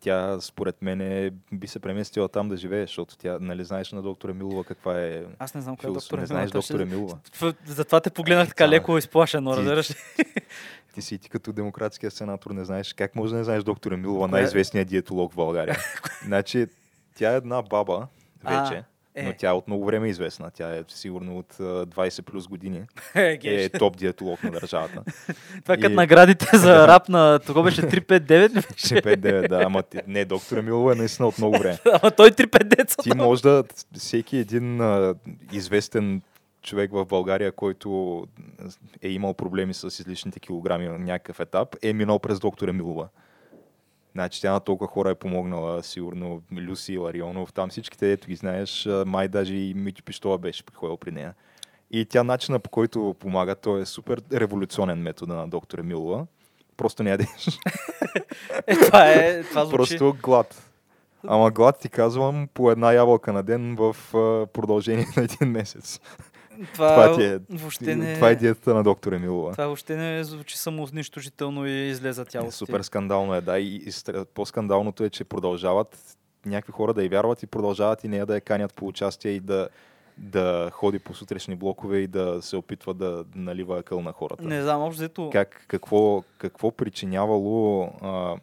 [0.00, 4.02] тя според мен е, би се преместила там да живее, защото тя, нали знаеш на
[4.02, 6.72] доктор Емилова каква е Аз не знам кой е философ- доктор Не знаеш той ще-
[6.72, 7.18] доктор Емилова.
[7.30, 9.90] Тв- Затова те погледнах така леко изплашено, разбираш?
[10.94, 14.18] Ти си ти като демократския сенатор не знаеш как може да не знаеш доктор Емилова,
[14.20, 14.32] Коя е?
[14.32, 15.76] най-известният диетолог в България.
[16.24, 16.66] значи,
[17.14, 18.06] тя е една баба
[18.44, 18.84] вече,
[19.16, 19.22] е.
[19.22, 20.50] но тя е от много време известна.
[20.50, 22.82] Тя е сигурно от а, 20 плюс години.
[23.14, 23.38] Е.
[23.44, 25.02] Е топ диетолог на държавата.
[25.62, 27.38] Това И- като наградите за рап на...
[27.38, 28.94] Това беше 359 ли беше?
[28.94, 29.62] 5-9, да.
[29.66, 31.78] Ама не, доктор Емилова е наистина от много време.
[32.02, 33.64] Ама той 359 Ти може да,
[33.96, 35.14] всеки един а,
[35.52, 36.22] известен
[36.62, 38.22] човек в България, който
[39.02, 43.08] е имал проблеми с излишните килограми на някакъв етап, е минал през доктор Емилова.
[44.16, 48.88] Значи тя на толкова хора е помогнала, сигурно Люси Ларионов, там всичките, ето ги знаеш,
[49.06, 51.34] май даже и Мити Пиштова беше приходил при нея.
[51.90, 56.26] И тя начина по който помага, той е супер революционен метод на доктор Емилова.
[56.76, 57.28] Просто не ядеш.
[58.66, 59.42] Е, това е...
[59.42, 59.76] Това звучи...
[59.76, 60.70] Просто глад.
[61.26, 63.96] Ама глад ти казвам по една ябълка на ден в
[64.52, 66.00] продължение на един месец.
[66.74, 68.14] Това, това ти е- Въобще не...
[68.14, 69.52] Това е диетата на доктор Емилова.
[69.52, 73.58] Това въобще не звучи самоунищожително и излеза Е, тялото супер скандално е, да.
[73.58, 73.90] И, и
[74.34, 76.16] по-скандалното е, че продължават
[76.46, 79.40] някакви хора да й вярват и продължават и нея да я канят по участие и
[79.40, 79.68] да,
[80.18, 84.42] да ходи по сутрешни блокове и да се опитва да налива акъл на хората.
[84.42, 85.30] Не знам, общо взето...
[85.32, 88.36] как, какво, какво причинявало а,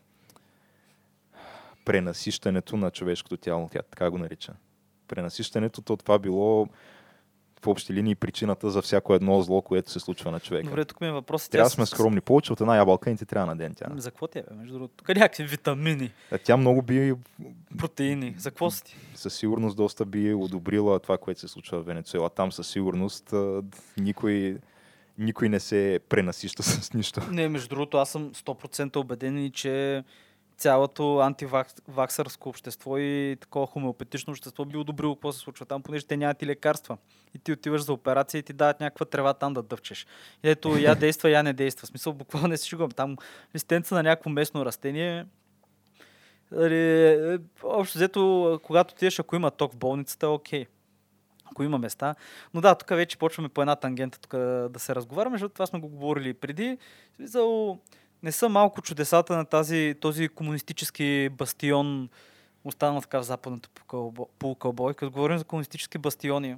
[1.85, 4.53] пренасищането на човешкото тяло, тя така го нарича.
[5.07, 6.67] Пренасищането, то това било
[7.63, 10.69] в общи линии причината за всяко едно зло, което се случва на човека.
[10.69, 11.51] Добре, тук ми е въпросът.
[11.51, 12.21] Трябва да сме скромни.
[12.21, 13.85] Повече от една ябълка не ти трябва на ден тя.
[13.97, 14.93] За какво ти е, между другото?
[14.97, 17.13] Тук е някакви витамини, А Тя много би,
[17.77, 18.35] протеини.
[18.37, 18.95] За какво си ти?
[19.15, 22.29] със сигурност, доста би одобрила това, което се случва в Венецуела.
[22.29, 23.33] Там със сигурност
[23.97, 24.57] никой,
[25.17, 27.21] никой не се пренасища с нищо.
[27.31, 30.03] Не, между другото, аз съм 100% убеден че
[30.63, 36.17] цялото антиваксърско общество и такова хомеопатично общество би одобрило какво се случва там, понеже те
[36.17, 36.97] нямат и лекарства.
[37.35, 40.07] И ти отиваш за операция и ти дават някаква трева там да дъвчеш.
[40.43, 41.85] И ето я действа, я не действа.
[41.85, 42.91] В смисъл, буквално не си шегувам.
[42.91, 43.17] Там
[43.55, 45.25] листенца на някакво местно растение.
[46.61, 50.65] Е, Общо взето, когато отидеш, ако има ток в болницата, окей.
[51.45, 52.15] ако има места.
[52.53, 54.31] Но да, тук вече почваме по една тангента тук
[54.71, 56.77] да се разговаряме, защото това сме го говорили преди.
[57.15, 57.79] Смисъл,
[58.23, 62.09] не са малко чудесата на тази, този комунистически бастион,
[62.63, 64.93] останал така в западната полукълбо- полукълбой.
[64.93, 66.57] Като говорим за комунистически бастиони,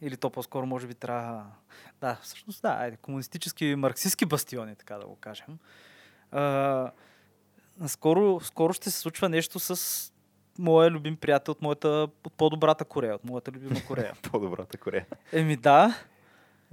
[0.00, 1.44] или то по-скоро може би трябва...
[2.00, 5.58] Да, всъщност да, айде, комунистически, марксистски бастиони, така да го кажем.
[6.30, 6.90] А,
[7.86, 10.12] скоро, скоро ще се случва нещо с
[10.58, 11.88] моя любим приятел от моята,
[12.24, 14.14] от по-добрата Корея, от моята любима Корея.
[14.30, 15.06] По-добрата Корея.
[15.32, 15.98] Еми да,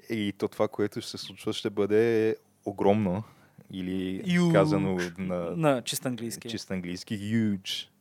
[0.09, 3.23] И то това, което ще се случва, ще бъде огромно.
[3.71, 4.53] Или Huge.
[4.53, 6.49] казано на на чист английски.
[6.49, 7.87] чист английски huge.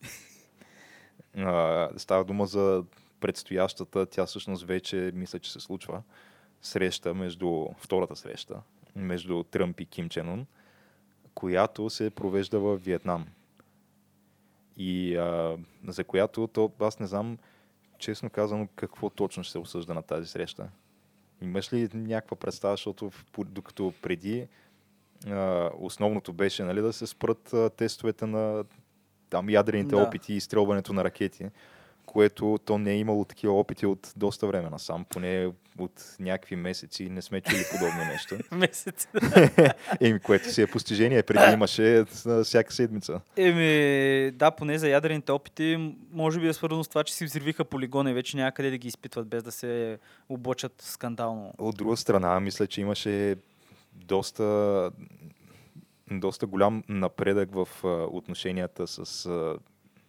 [1.37, 2.85] А, става дума за
[3.21, 6.03] предстоящата, тя всъщност вече мисля, че се случва,
[6.63, 8.61] среща между, втората среща,
[8.97, 10.47] между Тръмп и Ким Чен Ун,
[11.35, 13.27] която се провежда в Виетнам.
[14.77, 17.39] И а, за която то, аз не знам,
[17.99, 20.69] честно казано, какво точно ще се обсъжда на тази среща.
[21.43, 24.49] Имаш ли някаква представа, защото докато преди
[25.27, 28.65] а, основното беше нали, да се спрат а, тестовете на
[29.31, 30.03] там ядрените Да.
[30.03, 31.47] опити и изстрелването на ракети,
[32.07, 37.09] което то не е имало такива опити от доста време насам, поне от някакви месеци
[37.09, 38.37] не сме чули подобно нещо.
[38.55, 39.09] Месец.
[40.01, 42.05] Еми, което си е постижение, преди имаше
[42.45, 43.21] всяка седмица.
[43.37, 47.65] Еми, да, поне за ядрените опити, може би е свързано с това, че си взривиха
[47.65, 51.53] полигона и вече някъде да ги изпитват без да се облъчат скандално.
[51.59, 53.37] От друга страна, мисля, че имаше
[54.05, 54.91] доста,
[56.11, 57.69] доста голям напредък в
[58.13, 59.29] отношенията с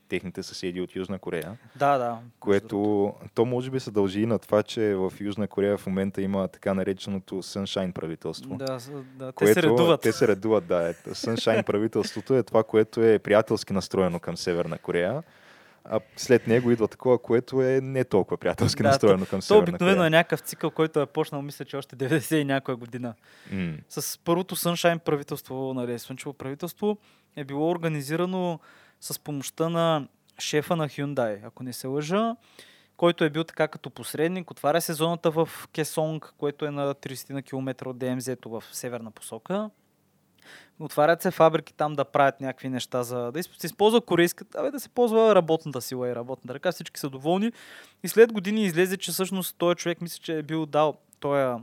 [0.09, 2.17] техните съседи от Южна Корея, Да, да.
[2.39, 6.21] което то може би се дължи и на това, че в Южна Корея в момента
[6.21, 8.55] има така нареченото Sunshine правителство.
[8.55, 8.79] Да,
[9.15, 10.01] да те което, се редуват.
[10.01, 10.89] Те се редуват, да.
[10.89, 15.23] Ето, Sunshine правителството е това, което е приятелски настроено към Северна Корея.
[15.91, 19.63] А след него идва такова, което е не толкова приятелски Да, настроено към То Северна
[19.63, 23.13] обикновено е някакъв цикъл, който е почнал, мисля, че още 90 и някоя година.
[23.51, 23.73] М.
[23.89, 26.97] С първото Sunshine правителство, нали, Слънчево правителство,
[27.35, 28.59] е било организирано
[29.01, 30.07] с помощта на
[30.39, 32.35] шефа на Hyundai, ако не се лъжа,
[32.97, 34.51] който е бил така като посредник.
[34.51, 39.11] Отваря се зоната в Кесонг, което е на 30 на километра от ДМЗ-то в северна
[39.11, 39.69] посока.
[40.79, 44.79] Отварят се фабрики там да правят някакви неща, за да се използва корейската, абе да
[44.79, 46.71] се ползва работната сила и работната ръка.
[46.71, 47.51] Всички са доволни.
[48.03, 51.55] И след години излезе, че всъщност този човек мисля, че е бил дал той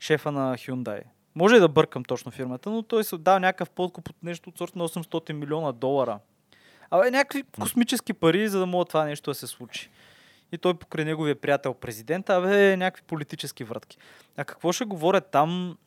[0.00, 1.02] шефа на Hyundai.
[1.34, 4.58] Може и да бъркам точно фирмата, но той се дал някакъв подкуп от нещо от
[4.58, 6.18] сорта на 800 милиона долара.
[6.90, 9.90] Абе, някакви космически пари, за да мога това нещо да се случи.
[10.52, 13.98] И той покрай неговия приятел президента, абе, някакви политически вратки.
[14.36, 15.78] А какво ще говорят там?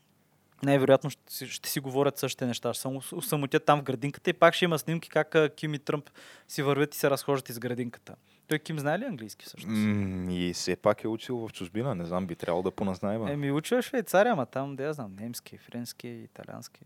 [0.63, 2.73] Най-вероятно ще, си- ще си говорят същите неща.
[2.73, 2.89] Ще се
[3.21, 6.09] самотят там в градинката и пак ще има снимки как Ким и Тръмп
[6.47, 8.15] си вървят и се разхождат из градинката.
[8.47, 9.77] Той Ким знае ли английски всъщност?
[9.77, 11.95] М, И все пак е учил в чужбина.
[11.95, 13.15] Не знам, би трябвало да поназнае.
[13.15, 16.79] Еми, учил е Швейцария, ама там, да я знам, немски, френски, италиански.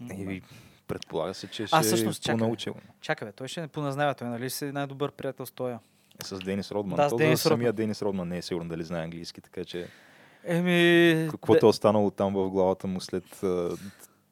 [0.00, 0.42] М, И
[0.88, 2.38] предполага се, че А, ще всъщност, е чакай.
[2.38, 2.74] понаучил.
[3.00, 5.78] Чакай, бе, той ще не поназнава, той нали си най-добър приятел с тоя.
[6.24, 6.96] С Денис Родман.
[6.96, 7.76] Да, с Денис за самия Родман.
[7.76, 9.88] Денис Родман не е сигурно дали знае английски, така че
[10.44, 11.28] Еми...
[11.30, 13.24] каквото е останало там в главата му след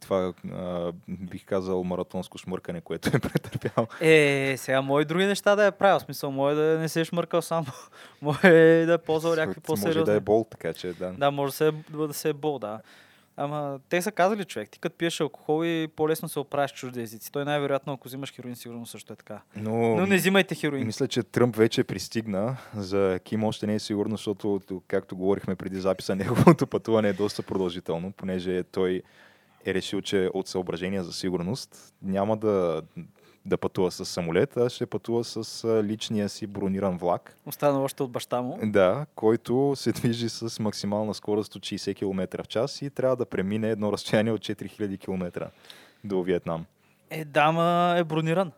[0.01, 3.87] това, а, бих казал, маратонско шмъркане, което е претърпял.
[4.01, 6.01] Е, сега мои други неща да е правил.
[6.01, 7.67] Смисъл, може да не се е шмъркал само.
[8.23, 8.41] може
[8.87, 10.05] да е ползвал някакви Може по-сериозни.
[10.05, 11.13] да е бол, така че да.
[11.13, 12.81] Да, може да се, е- да се е бол, да.
[13.41, 17.33] Ама те са казали човек, ти като пиеш алкохол и по-лесно се оправиш чужди езици.
[17.33, 19.41] Той най-вероятно, ако взимаш хероин, сигурно също е така.
[19.57, 20.87] Но, Но не взимайте хероин.
[20.87, 22.57] Мисля, че Тръмп вече пристигна.
[22.75, 27.43] За Ким още не е сигурно, защото, както говорихме преди записа, неговото пътуване е доста
[27.43, 29.03] продължително, понеже той
[29.67, 32.83] е решил, че от съображения за сигурност няма да,
[33.49, 37.37] да пътува с самолет, а ще пътува с личния си брониран влак.
[37.47, 38.59] Останал още от баща му.
[38.63, 43.27] Да, който се движи с максимална скорост от 60 км в час и трябва да
[43.27, 45.51] премине едно разстояние от 4000 км
[46.05, 46.65] до Виетнам.
[47.11, 48.53] Е, дама е брониран.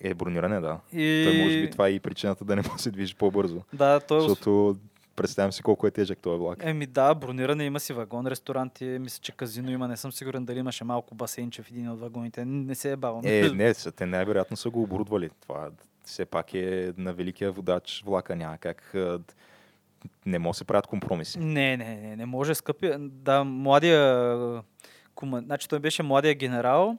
[0.00, 0.80] Е брониране, да.
[0.92, 1.24] И...
[1.26, 3.62] Той може би това е и причината да не може да се движи по-бързо.
[3.72, 4.28] Да, той е...
[4.28, 4.76] Защото
[5.18, 6.58] представям си колко е тежък този влак.
[6.62, 9.88] Еми да, брониране има си вагон, ресторанти, мисля, че казино има.
[9.88, 12.44] Не съм сигурен дали имаше малко басейнче в един от вагоните.
[12.44, 13.20] Не се е бавал.
[13.24, 15.30] Е, не, те най-вероятно са го оборудвали.
[15.42, 15.70] Това
[16.04, 18.36] все пак е на великия водач влака.
[18.36, 18.94] Няма как...
[18.94, 19.20] а,
[20.26, 21.38] Не може да се правят компромиси.
[21.38, 22.92] Не, не, не, не може скъпи.
[22.98, 24.62] Да, младия
[25.14, 25.40] кома...
[25.40, 26.98] Значи той беше младия генерал.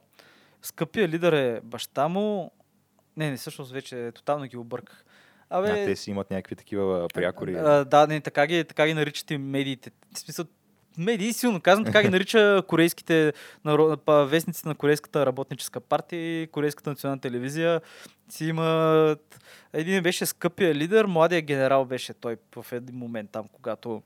[0.61, 2.51] Скъпия лидер е баща му.
[3.17, 5.05] Не, не, всъщност вече тотално ги обърках.
[5.49, 7.55] Абе, А, те си имат някакви такива прякори.
[7.55, 9.91] а, да, не, така ги, така ги наричат и медиите.
[10.13, 10.45] В смисъл,
[10.97, 13.33] медии, силно казвам, така ги нарича корейските
[14.07, 17.81] вестниците на Корейската работническа партия и Корейската национална телевизия.
[18.29, 19.39] Си имат...
[19.73, 24.01] Един беше скъпия лидер, младия генерал беше той в един момент там, когато...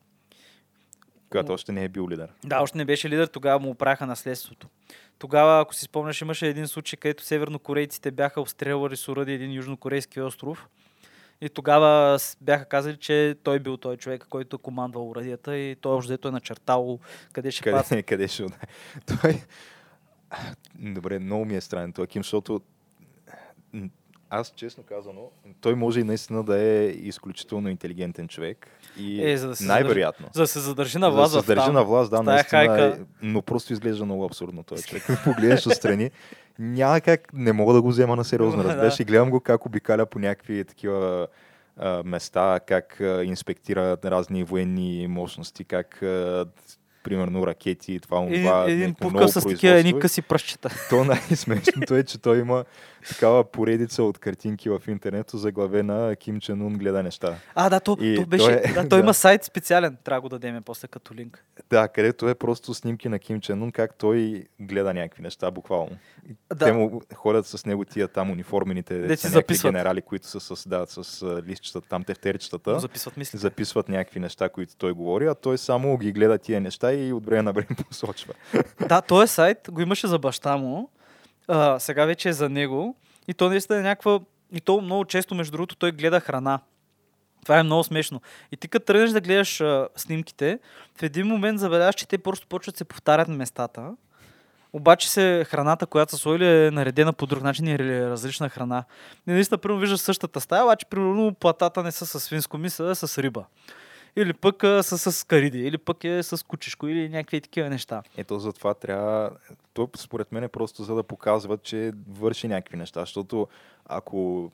[1.30, 2.28] Когато още не е бил лидер.
[2.44, 4.68] Да, още не беше лидер, тогава му оправяха наследството.
[5.20, 10.22] Тогава, ако си спомняш, имаше един случай, където севернокорейците бяха обстрелвали с уради един южнокорейски
[10.22, 10.68] остров.
[11.44, 16.18] И тогава бяха казали, че той бил той човек, който командвал урадията и той още
[16.26, 17.00] е начертал
[17.34, 17.64] къде ще.
[17.64, 18.44] Къде, къде ще.
[19.06, 19.42] Той...
[20.76, 22.62] Добре, много ми е странен този Ким, защото
[24.30, 25.22] аз честно казано,
[25.62, 28.68] той може и наистина да е изключително интелигентен човек.
[28.98, 30.28] И Е, за да най-вероятно.
[30.34, 31.74] За да се задържи на За власт да в се държи там.
[31.74, 32.86] на власт, да, наистина, хайка.
[32.86, 35.04] е, но просто изглежда много абсурдно този човек.
[35.24, 36.12] Погледнеш отстрани,
[36.60, 40.06] няма как, не мога да го взема на сериозно, разбираш, и гледам го как обикаля
[40.06, 41.28] по някакви такива
[41.78, 46.46] а, места, как а, инспектира разни военни мощности, как а,
[47.04, 50.70] примерно ракети, това, Един, това, един ново с такива едни къси пръщчета.
[50.90, 52.66] То най-смешното е, че той има
[53.04, 57.36] такава поредица от картинки в интернето за главе на Ким Чен Ун гледа неща.
[57.56, 58.46] А, да, то, И то беше.
[58.46, 59.98] той е- да, той има сайт специален.
[60.04, 61.46] Трябва да го дадем после като линк.
[61.70, 65.92] Да, където е просто снимки на Ким Чен Ун, как той гледа някакви неща, буквално.
[66.50, 66.66] Да.
[66.66, 70.70] Те му ходят с него тия там униформените Де си някакви генерали, които са с,
[70.70, 72.80] да, с а, листчета, там тефтерчетата.
[72.80, 73.38] записват мисли.
[73.40, 77.26] Записват някакви неща, които той говори, а той само ги гледа тия неща и от
[77.26, 78.34] време на време посочва.
[78.88, 80.90] Да, този сайт го имаше за баща му.
[81.48, 82.96] А, сега вече е за него.
[83.28, 84.20] И то наистина е някаква...
[84.52, 86.60] И то много често, между другото, той гледа храна.
[87.44, 88.22] Това е много смешно.
[88.52, 90.60] И ти като тръгнеш да гледаш а, снимките,
[91.00, 93.96] в един момент забелязваш, че те просто почват се повтарят местата.
[94.74, 98.84] Обаче се храната, която са сложили е наредена по друг начин и е различна храна.
[99.28, 102.96] И наистина, примерно, виждаш същата стая, обаче, примерно, платата не са с свинско миса, а
[102.96, 103.46] с риба.
[104.16, 108.04] Или пък а, са с кариди, или пък е с кучешко, или някакви такива неща.
[108.18, 109.32] Ето затова трябва...
[109.74, 113.48] То според мен е просто за да показват, че върши някакви неща, защото
[113.86, 114.52] ако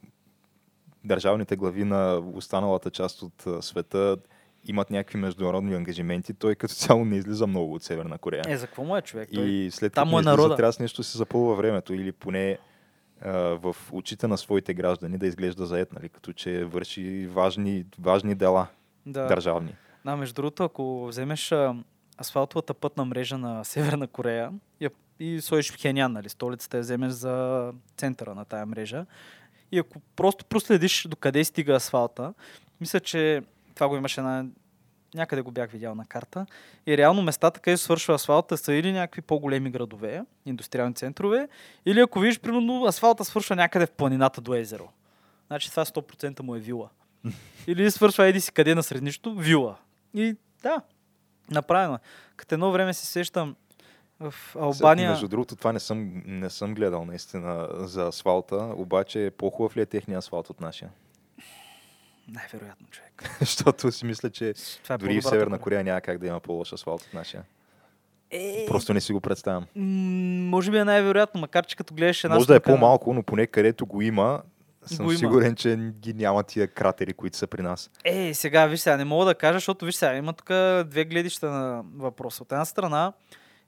[1.04, 4.18] държавните глави на останалата част от света
[4.66, 8.44] имат някакви международни ангажименти, той като цяло не излиза много от Северна Корея.
[8.48, 9.30] Е, за какво му е човек?
[9.34, 9.44] Той...
[9.44, 12.58] И след там като е излиза, трябва с нещо се запълва времето или поне
[13.22, 18.36] а, в очите на своите граждани да изглежда заед, нали, като че върши важни, важни
[18.36, 18.68] дела
[19.06, 19.26] да.
[19.26, 19.76] държавни.
[20.06, 21.54] да, между другото, ако вземеш
[22.22, 27.72] асфалтовата пътна мрежа на Северна Корея и, и сложиш Пхенян, нали, столицата я вземеш за
[27.98, 29.06] центъра на тая мрежа,
[29.72, 32.34] и ако просто проследиш докъде стига асфалта,
[32.82, 33.44] мисля, че
[33.76, 34.46] това го имаше на
[35.16, 36.46] някъде го бях видял на карта.
[36.88, 41.48] И реално местата, където свършва асфалта, са или някакви по-големи градове, индустриални центрове,
[41.86, 44.90] или ако видиш, примерно, асфалта свършва някъде в планината до езеро.
[45.48, 46.90] Значи това 100% му е вила.
[47.68, 49.78] Или свършва еди си къде на среднището, вила.
[50.14, 50.82] И да,
[51.52, 51.96] направено.
[51.96, 52.00] е.
[52.36, 53.56] Като едно време се сещам
[54.20, 55.10] в Албания.
[55.10, 59.86] Между другото, това не съм, не съм гледал наистина за асфалта, обаче по-хубав ли е
[59.86, 60.90] техния асфалт от нашия?
[62.28, 63.30] Най-вероятно, човек.
[63.40, 64.54] Защото си мисля, че
[64.84, 65.84] Това е дори в Северна Корея.
[65.84, 67.44] Няма как да има по-лош асфалт от нашия.
[68.32, 69.66] Е, Просто не си го представям.
[69.76, 69.84] м,
[70.50, 73.48] може би е най-вероятно, макар че като гледаш една Може да е по-малко, но поне
[73.48, 74.42] където го има,
[74.96, 75.20] съм Го има.
[75.20, 77.92] сигурен, че ги няма тия кратери, които са при нас.
[78.06, 80.46] Е, сега, виж сега, не мога да кажа, защото виж сега, има тук
[80.90, 82.44] две гледища на въпроса.
[82.44, 83.14] От една страна,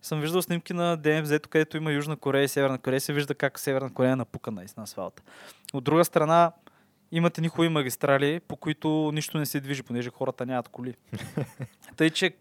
[0.02, 3.60] съм виждал снимки на ДМЗ, където има Южна Корея и Северна Корея, се вижда как
[3.60, 5.24] Северна Корея е напукана на асфалта.
[5.74, 6.52] От друга страна,
[7.12, 10.96] имате ни хубави магистрали, по които нищо не се движи, понеже хората нямат коли.
[11.98, 12.32] Тъй, че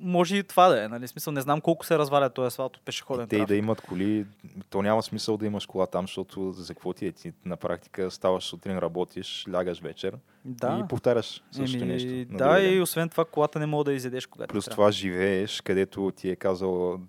[0.00, 1.08] може и това да е, нали?
[1.08, 3.58] Смисъл, не знам колко се разваля този асфалт от пешеходен Те и да трафик.
[3.58, 4.26] имат коли,
[4.70, 7.12] то няма смисъл да имаш кола там, защото за какво ти е?
[7.12, 10.80] Ти на практика ставаш сутрин, работиш, лягаш вечер Да.
[10.84, 12.36] и повтаряш същото Еми, нещо.
[12.36, 16.30] да, и освен това, колата не мога да изядеш когато Плюс това живееш, където ти
[16.30, 17.00] е казал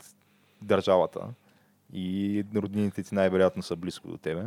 [0.62, 1.20] държавата
[1.94, 4.44] и роднините ти най-вероятно са близко до тебе.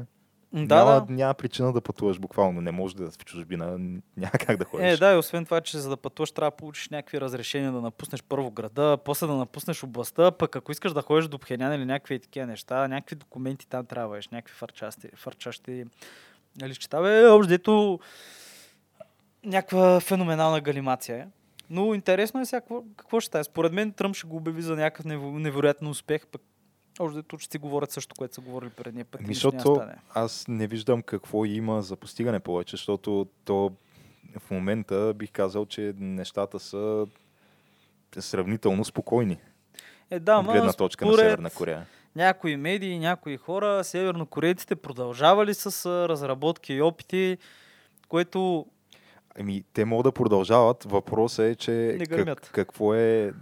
[0.52, 1.12] Да, няма, да.
[1.12, 2.60] няма причина да пътуваш буквално.
[2.60, 3.78] Не можеш да в чужбина,
[4.16, 4.86] няма как да ходиш.
[4.86, 7.80] Е, да, и освен това, че за да пътуваш, трябва да получиш някакви разрешения да
[7.80, 11.84] напуснеш първо града, после да напуснеш областта, пък ако искаш да ходиш до Пхенян или
[11.84, 15.84] някакви такива неща, някакви документи там трябва, да имаш, някакви фарчасти, фарчащи
[16.62, 17.02] лищета.
[17.02, 18.00] Бе, общо дето
[19.44, 21.26] някаква феноменална галимация е.
[21.70, 23.44] Но интересно е сега какво, какво ще стане.
[23.44, 26.42] Според мен Тръмп ще го обяви за някакъв невероятен успех, пък
[27.00, 29.20] общо дето ще си говорят също, което са говорили предния път.
[29.20, 29.80] и Ми, нищо няма защото
[30.10, 33.72] аз не виждам какво има за постигане повече, защото то
[34.38, 37.06] в момента бих казал, че нещата са
[38.14, 39.38] сравнително спокойни
[40.10, 41.86] Е, да, от гледна точка на според- Северна Корея.
[42.16, 45.66] някои медии, някои хора, севернокорейците продължавали с
[46.08, 47.38] разработки и опити,
[48.08, 48.66] което
[49.40, 50.84] Ами, те могат да продължават.
[50.84, 52.50] Въпросът е, че Не гърмят.
[52.54, 53.32] какво е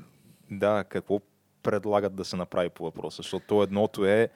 [0.50, 1.20] да, какво
[1.66, 4.28] предлагат да се направи по въпроса, защото то едното е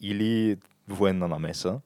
[0.00, 0.56] или
[0.88, 1.80] военна намеса,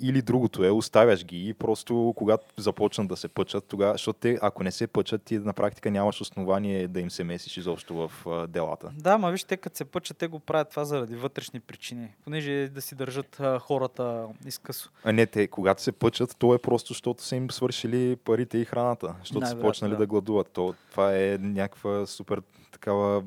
[0.00, 4.38] или другото е, оставяш ги и просто когато започнат да се пъчат, тогава, защото те,
[4.42, 8.26] ако не се пъчат, ти на практика нямаш основание да им се месиш изобщо в
[8.26, 8.92] а, делата.
[8.98, 12.08] Да, ма виж, те като се пъчат, те го правят това заради вътрешни причини.
[12.24, 14.90] Понеже да си държат а, хората изкъсо.
[15.04, 18.64] А не, те, когато се пъчат, то е просто, защото са им свършили парите и
[18.64, 19.98] храната, защото са почнали да.
[19.98, 20.06] да.
[20.06, 20.50] гладуват.
[20.52, 23.22] То, това е някаква супер такава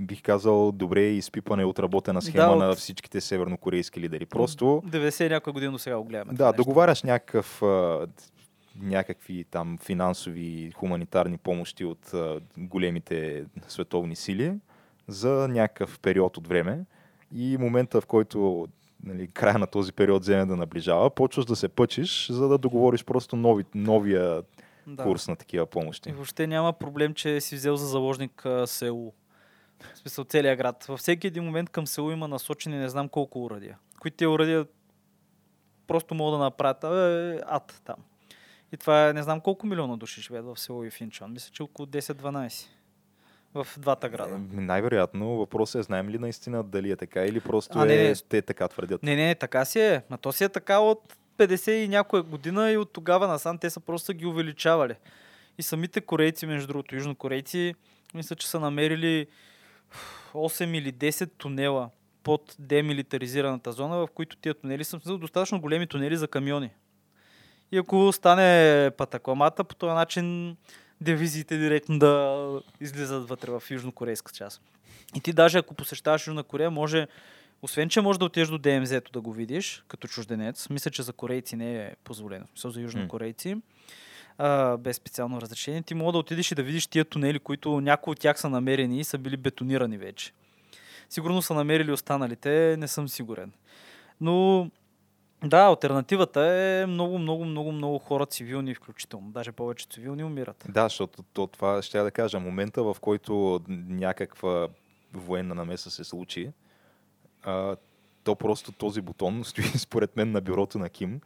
[0.00, 4.26] бих казал, добре изпипана и отработена схема Да, от- на всичките севернокорейски лидери.
[4.26, 6.32] Просто 90 и някоя година до сега го гледаме.
[6.32, 7.62] Да, договаряш някакъв,
[8.76, 14.54] някакви там финансови, хуманитарни помощи от а, големите световни сили
[15.08, 16.84] за някакъв период от време
[17.32, 18.68] и момента, в който
[19.04, 23.04] нали, края на този период вземе да наближава, почваш да се пъчиш, за да договориш
[23.04, 24.42] просто нови, новия
[24.86, 25.02] Да.
[25.02, 26.12] курс на такива И помощи.
[26.12, 29.12] въобще няма проблем, че си взел за заложник а, Сеул.
[29.94, 30.84] В смисъл целият град.
[30.84, 33.78] Във всеки един момент към Сеул има насочени не знам колко уръдия.
[34.00, 34.66] Които те уръдия
[35.86, 37.96] просто могат да направят абе, ад там.
[38.72, 41.32] И това е не знам колко милиона души живеят в Сеул и в Инчон.
[41.32, 42.66] Мисля, че около 10-12.
[43.54, 44.34] В двата града.
[44.34, 48.08] Е, Най-вероятно въпросът е, знаем ли наистина дали е така или просто А, не, е,
[48.08, 48.14] не.
[48.14, 49.02] те така твърдят.
[49.02, 50.02] Не, не, така си е.
[50.10, 53.70] Ма то си е така от 50 и някоя година и от тогава насам те
[53.70, 54.94] са просто ги увеличавали.
[55.58, 57.74] И самите корейци, между другото, южнокорейци,
[58.14, 59.26] мисля, че са намерили
[60.34, 61.90] 8 или 10 тунела
[62.22, 66.70] под демилитаризираната зона, в които тия тунели са достатъчно големи тунели за камиони.
[67.72, 70.56] И ако стане патакламата, по този начин
[71.00, 72.46] дивизиите директно да
[72.80, 74.62] излизат вътре в южнокорейска част.
[75.14, 77.06] И ти даже ако посещаваш Южна Корея, може,
[77.62, 81.12] освен че може да отидеш до ДМЗ-то да го видиш, като чужденец, мисля, че за
[81.12, 83.56] корейци не е позволено, в смисъл за южнокорейци,
[84.38, 88.12] а, без специално разрешение, ти мога да отидеш и да видиш тия тунели, които някои
[88.12, 90.32] от тях са намерени и са били бетонирани вече.
[91.08, 93.52] Сигурно са намерили останалите, не съм сигурен.
[94.20, 94.70] Но
[95.44, 99.30] да, альтернативата е много, много, много, много хора цивилни, включително.
[99.30, 100.64] Даже повече цивилни умират.
[100.68, 102.40] Да, защото то, това ще я да кажа.
[102.40, 104.68] Момента, в който някаква
[105.12, 106.50] военна намеса се случи,
[107.42, 107.76] а,
[108.24, 111.20] то просто този бутон стои според мен на бюрото на Ким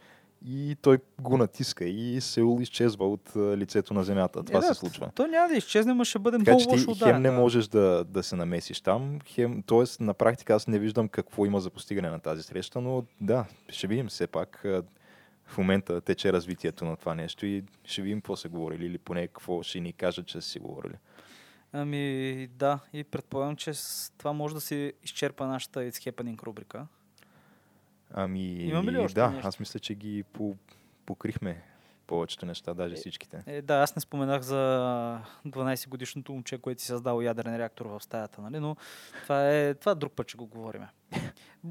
[0.44, 4.42] и той го натиска и Сеул изчезва от лицето на земята.
[4.42, 5.10] Това Е, се случва.
[5.14, 7.22] То няма да изчезне, но ще бъде Така много че ти лошо хем ударен.
[7.22, 7.36] не да.
[7.36, 10.04] можеш да, да се намесиш там, хем, т.е.
[10.04, 13.86] на практика аз не виждам какво има за постигане на тази среща, но да, ще
[13.86, 14.64] видим все пак.
[15.46, 19.26] В момента тече развитието на това нещо и ще видим какво са говорили или поне
[19.26, 20.94] какво ще ни кажат, че са си говорили.
[21.72, 23.72] Ами да, и предполагам, че
[24.18, 26.86] това може да се изчерпа нашата It's Happening рубрика.
[28.18, 29.48] Ами, Имаме ли още да, нещо?
[29.48, 30.56] аз мисля, че ги по-
[31.06, 31.62] покрихме
[32.06, 33.42] повечето неща, даже всичките.
[33.46, 34.56] Е, да, аз не споменах за
[35.46, 38.58] 12 годишното момче, което си създало ядрен реактор в стаята, нали?
[38.60, 38.76] но
[39.22, 40.82] това е, това друг път ще го говорим.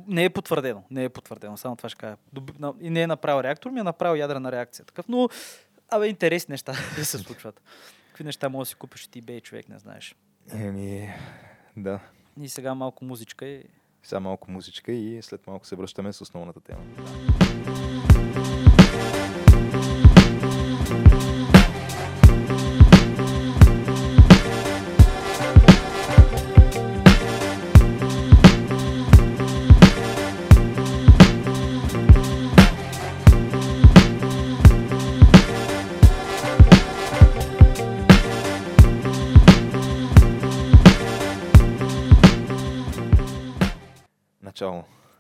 [0.08, 2.16] Не е потвърдено, не е потвърдено, само това ще кажа.
[2.82, 4.86] И не е направил реактор, ми е направил ядрена реакция.
[4.86, 5.30] Такъв, но,
[5.90, 6.74] абе, интересни неща
[7.04, 7.62] се случват.
[8.08, 10.16] Какви неща може да си купиш от eBay, човек, не знаеш.
[10.54, 11.14] Еми,
[11.78, 12.00] да.
[12.42, 13.64] И сега малко музичка и
[14.06, 16.82] Сега малко музичка и след малко се връщаме с основната тема.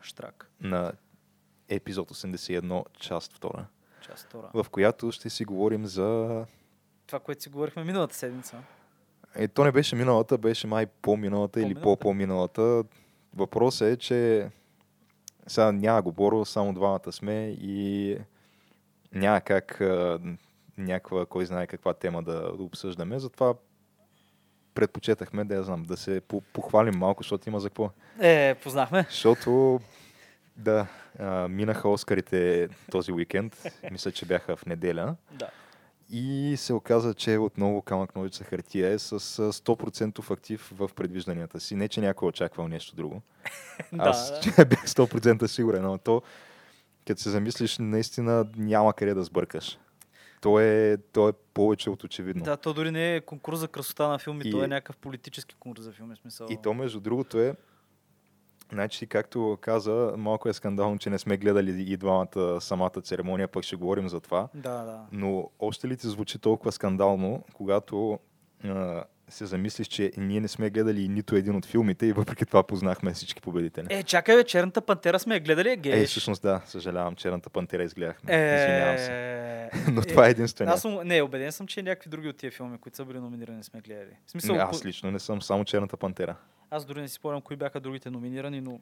[0.05, 0.51] Штрак.
[0.61, 0.91] на
[1.69, 3.65] епизод 81, част 2,
[4.01, 4.49] Част втора.
[4.53, 6.45] в която ще си говорим за...
[7.07, 8.57] Това, което си говорихме миналата седмица.
[9.35, 11.83] Е, то не беше миналата, беше май по-миналата или По-миналата?
[11.99, 12.83] по-по-миналата.
[13.33, 14.49] Въпросът е, че
[15.47, 18.17] сега няма го Боро, само двамата сме и
[19.11, 19.81] няма как
[20.77, 23.53] някаква, кой знае каква тема да обсъждаме, затова
[24.75, 27.89] предпочетахме да я знам, да се по- похвалим малко, защото има за какво.
[28.19, 29.05] Е, познахме.
[29.09, 29.79] Защото,
[30.57, 30.87] да,
[31.19, 35.15] а, минаха Оскарите този уикенд, мисля, че бяха в неделя.
[35.31, 35.49] Да.
[36.09, 41.59] И се оказа, че отново камък ножица хартия е с а, 100% актив в предвижданията
[41.59, 41.75] си.
[41.75, 43.21] Не, че някой е очаквал нещо друго.
[43.97, 46.21] Аз да, бях 100% сигурен, но то,
[47.07, 49.77] като се замислиш, наистина няма къде да сбъркаш.
[50.45, 52.43] То е, то е повече от очевидно.
[52.43, 55.55] Да, то дори не е конкурс за красота на филми, И- то е някакъв политически
[55.55, 56.15] конкурс за филми.
[56.15, 56.47] Смисъл.
[56.49, 57.55] И то, между другото, е.
[58.71, 63.63] Значи, както каза, малко е скандално, че не сме гледали и двамата самата церемония, пък
[63.63, 64.47] ще говорим за това.
[64.53, 65.05] Да, да.
[65.11, 68.19] Но още ли ти звучи толкова скандално, когато
[68.63, 72.63] а, се замислиш, че ние не сме гледали нито един от филмите и въпреки това
[72.63, 73.85] познахме всички победители.
[73.89, 76.01] Е, чакай, бе, Черната пантера сме я гледали, е гей.
[76.01, 78.31] Е, всъщност да, съжалявам, черната пантера изгледахме.
[78.31, 79.11] Извинявам се.
[79.11, 80.71] Е, Но е, това е единствено.
[80.71, 83.63] Аз съм, не, убеден съм, че някакви други от тия филми, които са били номинирани,
[83.63, 84.17] сме гледали.
[84.25, 86.35] В смисъл, Аз ко- лично не съм само черната пантера.
[86.69, 88.79] аз дори не си спомням кои бяха другите номинирани, но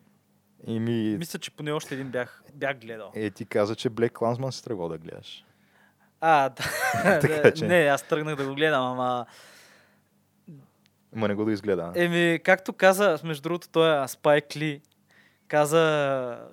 [0.67, 1.17] И ми...
[1.17, 3.11] мисля, че поне още един бях, бях гледал.
[3.15, 5.45] Е, ти каза, че Блек Клансман си тръгвал да гледаш.
[6.21, 6.63] А, да.
[7.21, 9.25] Така че- Не, аз тръгнах да го гледам, ама...
[11.15, 11.91] Ма не го да изгледа.
[11.95, 14.81] Е, Еми, както каза, между другото, той Спайк Ли
[15.47, 16.47] каза...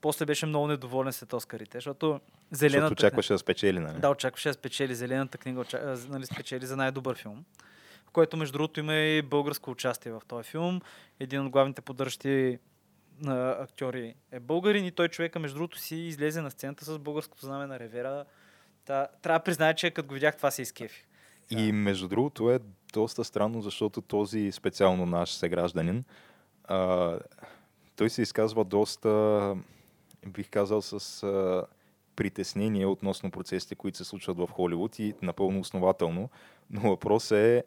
[0.00, 2.20] После беше много недоволен след Оскарите, защото
[2.54, 2.92] защото зелената...
[2.92, 4.00] очакваше да спечели, нали?
[4.00, 5.96] Да, очакваше да спечели зелената книга, оча...
[6.08, 7.44] нали, спечели за най-добър филм.
[8.06, 10.80] В което, между другото, има и българско участие в този филм.
[11.20, 12.58] Един от главните поддържащи
[13.20, 17.46] на актьори е българин и той човека, между другото, си излезе на сцената с българското
[17.46, 18.24] знаме на ревера.
[18.84, 20.62] Та, трябва да призная, че като го видях, това се
[21.50, 22.58] И между другото е
[22.92, 26.04] доста странно, защото този специално наш съгражданин,
[26.64, 27.18] а,
[27.96, 29.56] той се изказва доста,
[30.26, 31.66] бих казал, с а,
[32.16, 36.28] притеснение относно процесите, които се случват в Холивуд и напълно основателно.
[36.70, 37.64] Но въпросът е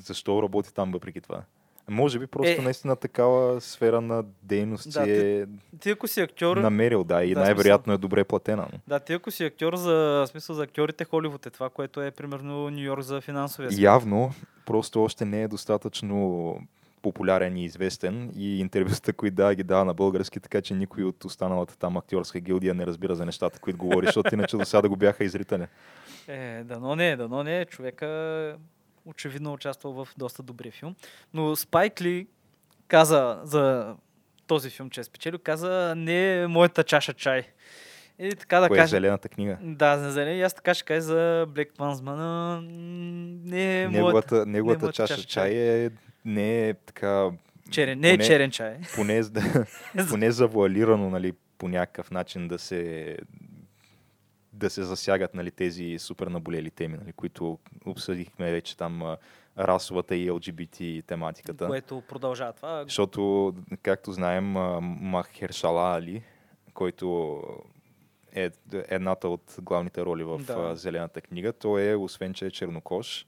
[0.00, 1.42] защо работи там въпреки това.
[1.90, 2.64] Може би просто Е.
[2.64, 5.44] наистина такава сфера на дейност Да, е
[5.80, 8.68] Ти ако си актьор, намерил, да, и Да, най-вероятно е добре платена.
[8.72, 8.78] но.
[8.88, 12.70] да, ти ако си актьор за смисъл за актьорите Холивуд е това, което е примерно
[12.70, 13.82] Нью Йорк за финансовия свят.
[13.82, 14.30] Явно,
[14.66, 16.60] просто още не е достатъчно
[17.02, 21.24] популярен и известен и интервюста, които да ги дава на български, така че никой от
[21.24, 24.88] останалата там актьорска гилдия не разбира за нещата, които говори, защото иначе до сега да
[24.88, 25.66] го бяха изритали.
[26.28, 27.64] Е, дано не, дано не.
[27.64, 28.06] Човека
[29.06, 30.94] очевидно участвал в доста добрия филм.
[31.34, 32.26] Но Спайк Ли
[32.88, 33.94] каза за
[34.46, 37.42] този филм, че е спечелил, каза не е моята чаша чай.
[38.18, 38.90] И така да Кое е кажа.
[38.90, 39.58] зелената книга?
[39.62, 40.38] Да, за зелен.
[40.38, 42.60] И аз така ще кажа за Блек Пансмана.
[42.62, 43.96] Не е моята...
[43.96, 45.90] Неговата, неговата моята чаша чаша чай е
[46.24, 47.30] не е така,
[47.70, 48.76] Черен, не е черен чай.
[48.94, 49.22] поне,
[50.08, 53.16] поне завуалирано, нали, по някакъв начин да се
[54.56, 59.16] да се засягат нали, тези супер наболели теми, нали, които обсъдихме вече там
[59.58, 61.66] расовата и LGBT тематиката.
[61.66, 62.84] Което продължава това.
[62.84, 64.44] Защото, както знаем,
[65.00, 66.22] Махершала Али,
[66.74, 67.40] който
[68.32, 70.76] е едната от главните роли в Да.
[70.76, 73.26] Зелената книга, той е, освен че е чернокож,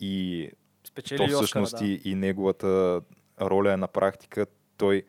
[0.00, 0.50] и
[0.84, 1.84] Спечели то всъщност да.
[1.84, 3.00] и, и неговата
[3.40, 4.46] роля е на практика,
[4.76, 5.04] той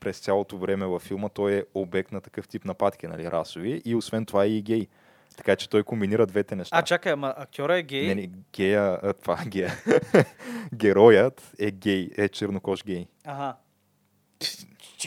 [0.00, 3.94] през цялото време във филма той е обект на такъв тип нападки, нали, расови, и
[3.94, 4.86] освен това е и гей.
[5.36, 6.78] Така че той комбинира двете неща.
[6.78, 8.06] А, чакай, ама актьора е гей.
[8.06, 9.72] Не, не, гея, а, това, гея.
[10.74, 13.06] Героят е гей, е чернокож гей.
[13.24, 13.56] Ага.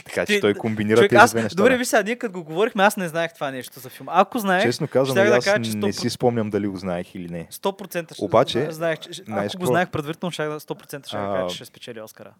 [0.04, 1.56] Така че той комбинира Човек, тези аз, две неща.
[1.56, 4.06] добре, виж сега, ние като го говорихме, аз не знаех това нещо за филм.
[4.10, 7.14] Ако знаех, Честно казвам, да аз кажа, че не 100%, си спомням дали го знаех
[7.14, 7.46] или не.
[7.52, 11.46] 100% ще, Обаче, знаех, че, знаеш ако го знаех предварително, ще 100% ще А, кажа,
[11.48, 12.34] че ще спечели Оскара.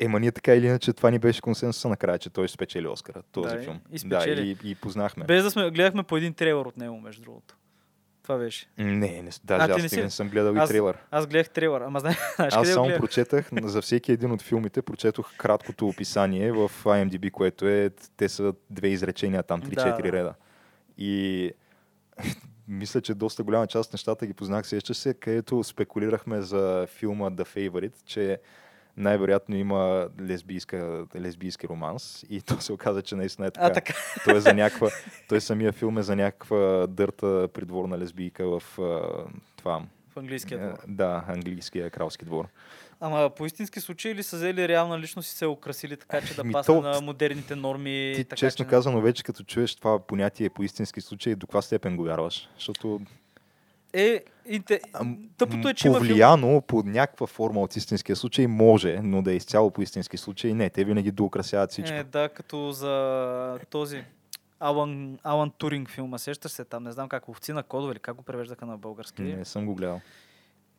[0.00, 3.48] Ема ние така или иначе това ни беше консенсуса накрая, че той спечели Оскара, този
[3.48, 3.80] Да, филм.
[3.88, 4.56] и да, спечели.
[4.64, 5.24] и, и познахме.
[5.24, 7.54] Без да сме, гледахме по един трейлър от него, между другото.
[8.22, 8.66] Това беше.
[8.78, 8.86] Не,
[9.22, 10.98] не, даже А, аз не си- не съм гледал Аз- и трейлър.
[11.10, 13.00] Аз гледах трейлър, ама знаеш, Аз само гледах?
[13.00, 18.54] прочетах, за всеки един от филмите прочетох краткото описание в IMDb, което е, те са
[18.70, 20.12] две изречения, там 3-4 Да, да.
[20.12, 20.34] реда.
[20.98, 21.50] И
[22.68, 27.26] мисля, че доста голяма част от нещата ги познах сеща се, където спекулирахме за филма
[27.26, 28.38] The Favorite, че
[28.98, 33.66] най-вероятно има лесбийска, лесбийски романс и то се оказа, че наистина е така.
[33.66, 33.94] А, така.
[34.24, 34.90] Той, е за някаква,
[35.28, 38.62] той самия филм е за някаква дърта придворна лесбийка в
[39.56, 39.82] това.
[40.10, 40.78] В английския е, двор.
[40.88, 42.48] Да, английския кралски двор.
[43.00, 46.44] Ама по истински случай ли са взели реална личност и се украсили така, че да
[46.44, 48.12] Ми, пасне то- на модерните норми?
[48.16, 48.68] Ти, така, честно че...
[48.68, 52.48] казано, вече като чуеш това понятие по истински случай, до каква степен го вярваш?
[52.56, 53.00] Защото
[53.92, 54.24] Е,
[54.94, 59.32] ам, тъпото е, че има повлияно по някаква форма от истинския случай може, но да
[59.32, 60.70] е изцяло по истински случай не.
[60.70, 61.94] Те винаги доукрасяват всичко.
[61.94, 64.04] Е, да, като за този
[64.60, 68.16] Алан, Алан Туринг филма, сещаш се там, не знам как, овци на кодове или как
[68.16, 69.22] го превеждаха на български.
[69.22, 70.00] Не съм го гледал.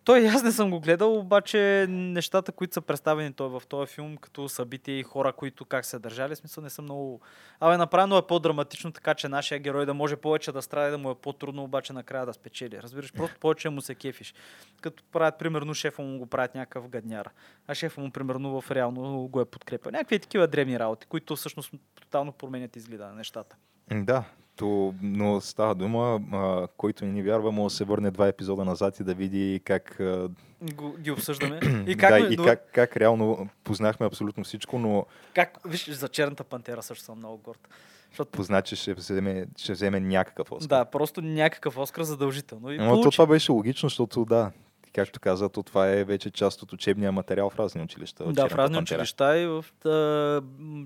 [0.10, 4.18] Той аз не съм го гледал, обаче нещата, които са представени той в този филм,
[4.18, 7.22] като събития и хора, които как се държали, смисъл не са много...
[7.60, 11.12] Абе, направено е по-драматично, така че нашия герой да може повече да страда, да му
[11.12, 12.82] е по-трудно, обаче накрая да спечели.
[12.82, 14.34] Разбираш, просто повече му се кефиш.
[14.82, 17.30] Като правят, примерно, шефа му го правят някакъв гадняр,
[17.68, 19.91] а шефа му, примерно, в реално го е подкрепа.
[19.91, 23.55] Някакви такива древни работи, които всъщност тотално променят изгледа на нещата.
[23.91, 24.24] Да,
[24.60, 28.66] то, но става дума, а, който не ни вярва, може да се върне два епизода
[28.66, 30.30] назад и да види как, а,
[30.64, 31.60] Го, ги обсъждаме.
[31.88, 35.05] И как, да, ме- и как, как реално познахме абсолютно всичко, но
[35.36, 37.68] как, виж, за черната пантера също съм много горд.
[38.10, 40.68] Защото позна, че ще вземе, ще вземе някакъв Оскар.
[40.68, 42.72] Да, просто някакъв Оскар задължително.
[42.72, 43.16] И Но то получи.
[43.16, 44.51] това беше логично, защото да,
[44.94, 48.34] както каза, то това е вече част от учебния материал в разни училища.
[48.34, 48.96] Да, в разни пантера.
[48.98, 50.42] училища и в а,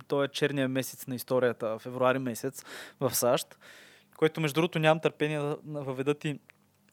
[0.08, 2.64] този е черния месец на историята, февруари месец
[3.00, 3.58] в САЩ,
[4.18, 6.40] който между другото нямам търпение да да въведат и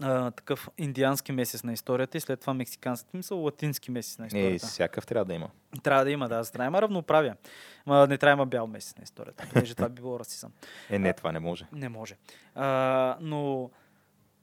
[0.03, 4.67] а, такъв индиански месец на историята и след това мексикански, мисъл латински месец на историята.
[4.67, 5.51] всякакъв трябва да има.
[5.83, 7.35] Трябва да има, да, за да има равноправие.
[7.87, 10.53] Ма не трябва да има бял месец на историята, понеже това би било расизъм.
[10.91, 11.67] Е, не, това не може.
[11.73, 12.17] Не може.
[12.55, 13.71] А, но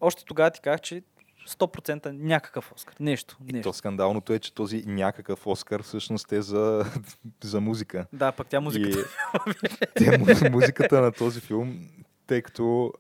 [0.02, 1.02] още тогава ти казах, че
[1.48, 2.96] 100% някакъв Оскар.
[3.00, 3.38] Нещо.
[3.48, 3.70] И нещо.
[3.70, 6.86] то скандалното е, че този някакъв Оскар всъщност е за,
[7.44, 8.06] за музика.
[8.14, 9.00] Да, пък тя музиката.
[9.00, 9.54] И
[9.96, 11.80] те, му- музиката на този филм,
[12.28, 12.94] тъй като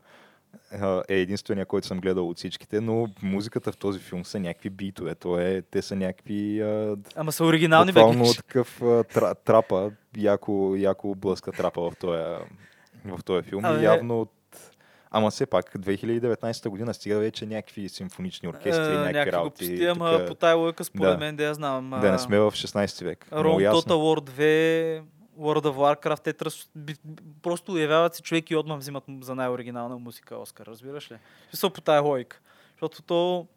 [0.71, 4.69] а, е единствения, който съм гледал от всичките, но музиката в този филм са някакви
[4.69, 5.15] битове.
[5.15, 8.01] То е, те са някакви а, Ама са оригинални бе,
[8.35, 12.21] такъв а, тра, трапа, яко, яко блъска трапа в този,
[13.05, 13.65] в този филм.
[13.65, 14.27] И явно
[15.17, 19.65] Ама все пак, 2019 година стига вече някакви симфонични оркестри, Е, някакви някакви работи.
[19.65, 21.17] глупости, ама тук, по тая лойка, според да.
[21.17, 21.89] мен, да я знам.
[21.89, 23.27] да не сме в 16 век.
[23.31, 23.81] Ясно.
[23.81, 25.03] Total War 2,
[25.39, 26.69] World of Warcraft, те тръс,
[27.41, 31.15] просто явяват се човек и отмah взимат за най-оригинална музика Оскар, разбираш ли?
[31.49, 32.39] Смисъл по тая логика.
[32.71, 33.47] Защото то...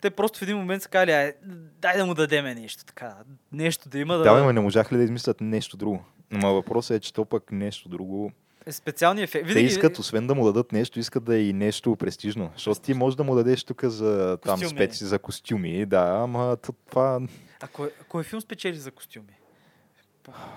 [0.00, 1.32] Те просто в един момент са казали, ай,
[1.80, 3.14] дай да му дадеме нещо така.
[3.52, 4.22] Нещо да има да...
[4.24, 6.04] Да, ма не можаха ли да измислят нещо друго?
[6.32, 8.32] Ама въпросът е, че то пък нещо друго.
[8.66, 9.52] Е специални ефекти.
[9.52, 12.50] Те искат, освен да му дадат нещо, искат да е и нещо престижно.
[12.54, 14.78] Защото ти можеш да му дадеш тук за, там, Костюми.
[14.78, 17.20] специ, за костюми, да, ама това...
[17.60, 19.36] А кой, кой филм спечели за костюми?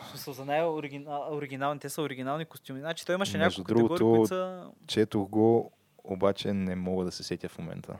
[0.10, 2.80] Смисъл, за най-оригинални, те са оригинални костюми.
[2.80, 4.70] Значи той имаше няколко категории, другото, които са...
[4.88, 5.72] Четох го,
[6.04, 7.98] обаче не мога да се сетя в момента.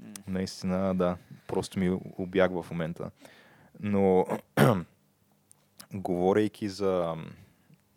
[0.00, 0.06] М.
[0.26, 1.16] Наистина, да.
[1.46, 3.10] Просто ми обягва в момента.
[3.80, 4.26] Но,
[5.94, 7.16] говорейки за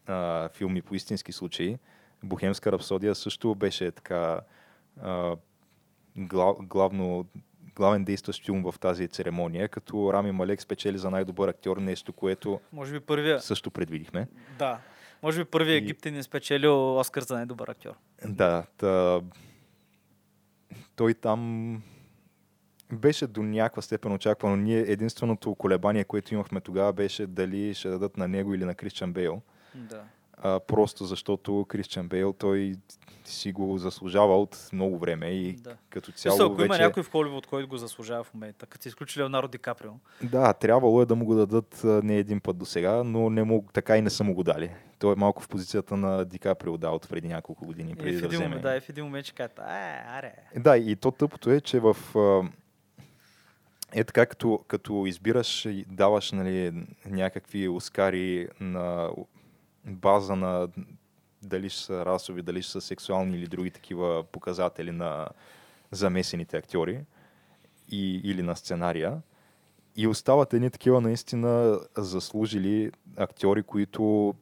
[0.08, 1.78] а, филми по истински случаи,
[2.24, 4.40] Бохемска рапсодия също беше така
[5.02, 5.36] а,
[6.18, 7.26] глав, главно,
[7.76, 12.60] главен действащ филм в тази церемония, като Рами Малек спечели за най-добър актьор, нещо, което
[12.74, 13.40] Може би първия...
[13.42, 14.28] също предвидихме.
[14.60, 14.80] Да.
[15.24, 17.94] Може би първият И- египтянин е спечелил Оскар за най-добър актьор.
[18.26, 19.22] Да, та,
[20.96, 21.82] той там
[22.94, 24.56] беше до някаква степен очаквано.
[24.56, 29.14] Ние единственото колебание, което имахме тогава беше дали ще дадат на него или на Кристиан
[29.14, 29.42] Бейл.
[29.76, 30.04] Да.
[30.38, 32.76] А, просто защото Кристиан Бейл той
[33.26, 35.78] си го заслужава от много време и Да.
[35.90, 36.66] като Цяло, цяло ако вече...
[36.66, 39.92] има някой в Холивуд, който го заслужава в момента, като се изключи Леонардо Ди Каприо.
[40.24, 43.66] Да, трябвало е да му го дадат не един път до сега, но не му,
[43.74, 44.72] така и не са му го дали.
[45.00, 48.18] Той е малко в позицията на Ди Каприо, да, от преди няколко години, И преди
[48.18, 48.46] в да един вземе.
[48.48, 50.34] момент, да, и в един момент ще кажат, а, аре.
[50.56, 51.98] Да, и то тъпото е, че в...
[53.94, 59.10] Е така, като, като избираш и даваш нали, някакви оскари на
[59.86, 60.68] база на
[61.44, 65.28] дали ще са расови, дали ще са сексуални или други такива показатели на
[65.92, 67.06] замесените актьори
[67.92, 69.22] и, или на сценария.
[69.96, 74.36] И остават едни такива наистина заслужили актьори, които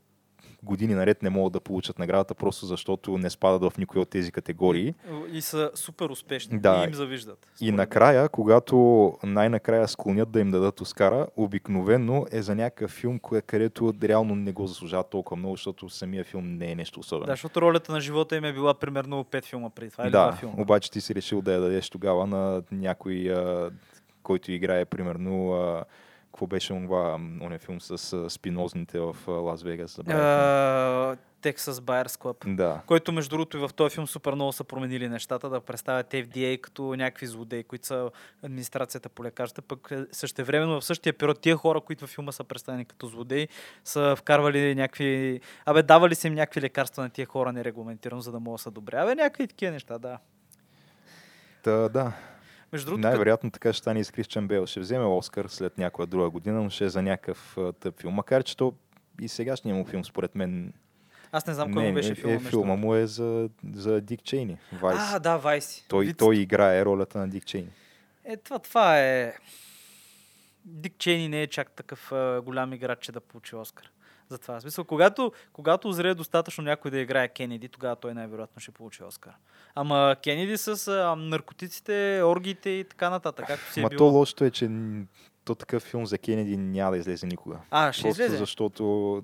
[0.64, 4.32] години наред не могат да получат наградата, просто защото не спадат в никой от тези
[4.32, 4.94] категории.
[5.32, 6.60] И са супер успешни.
[6.60, 6.82] Да.
[6.84, 7.48] И им завиждат.
[7.62, 13.42] И накрая, когато най-накрая склонят да им дадат Оскара, обикновено е за някакъв филм, кое,
[13.42, 17.26] където реално не го заслужават толкова много, защото самия филм не е нещо особено.
[17.26, 20.38] Да, защото ролята на живота им е била примерно 5 филма преди това или да
[20.40, 20.56] филма.
[20.58, 23.36] обаче ти си решил да я дадеш тогава на някой,
[24.24, 25.84] който играе примерно
[26.34, 30.00] какво беше това, оня филм с спинозните в Лас Вегас?
[31.44, 32.56] Texas Buyers Club.
[32.56, 32.82] да.
[32.88, 36.62] Който, между другото, и в този филм супер много са променили нещата, да представят FDA
[36.62, 38.12] като някакви злодеи, които са
[38.44, 39.64] администрацията по лекарства.
[39.68, 43.48] Пък е, същевременно в същия период тия хора, които във филма са представени като злодеи,
[43.84, 45.42] са вкарвали някакви...
[45.66, 48.72] Абе, давали са им някакви лекарства на тия хора нерегламентирано, за да могат да са
[48.72, 48.98] добре.
[48.98, 50.18] Абе, някакви такива неща, да.
[51.64, 52.14] Та, да.
[52.74, 54.66] Между другото, Най-вероятно така ще стане и с Кристиан Бейл.
[54.66, 58.14] Ще вземе Оскар след някоя друга година, но ще е за някакъв тъп филм.
[58.14, 58.74] Макар, че то
[59.22, 60.74] и сегашният му филм, според мен,
[61.32, 62.34] аз не знам кой не, му беше е, филма.
[62.36, 64.58] е, филма му е за, за Дик Чейни.
[64.82, 65.00] Вайс.
[65.02, 65.86] А, да, Вайси.
[65.88, 67.70] той, Вид- той играе ролята на Дик Чейни.
[68.26, 69.34] Е, това, това е...
[70.66, 73.92] Дик Чейни не е чак такъв а, голям играч, че да получи Оскар.
[74.34, 74.60] Затова.
[74.60, 79.04] В смисъл, когато, когато озрее достатъчно някой да играе Кенеди, тогава той най-вероятно ще получи
[79.04, 79.34] Оскар.
[79.76, 84.12] Ама Кенеди с а, наркотиците, оргиите и така нататък, както си е Ма то било.
[84.12, 84.70] лошото е, че
[85.46, 87.60] то такъв филм за Кенеди няма да излезе никога.
[87.72, 88.38] А, ще Просто излезе.
[88.38, 89.24] защото,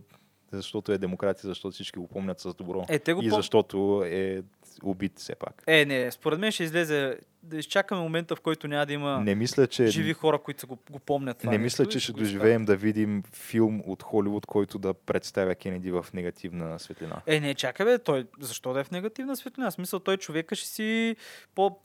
[0.51, 2.85] защото е демократи, защото всички го помнят с добро.
[2.89, 4.41] Е, те го и защото е
[4.83, 5.63] убит все пак.
[5.67, 9.35] Е, не, според мен ще излезе да изчакаме момента, в който няма да има Не
[9.35, 11.37] мисля, че живи хора, които го, го помнят.
[11.37, 15.55] Това Не нещо мисля, че ще доживеем да видим филм от Холивуд, който да представя
[15.55, 17.21] Кенеди в негативна светлина.
[17.27, 19.71] Е, не, чакай бе, той защо да е в негативна светлина?
[19.71, 21.15] В смисъл, той човека ще си
[21.55, 21.79] по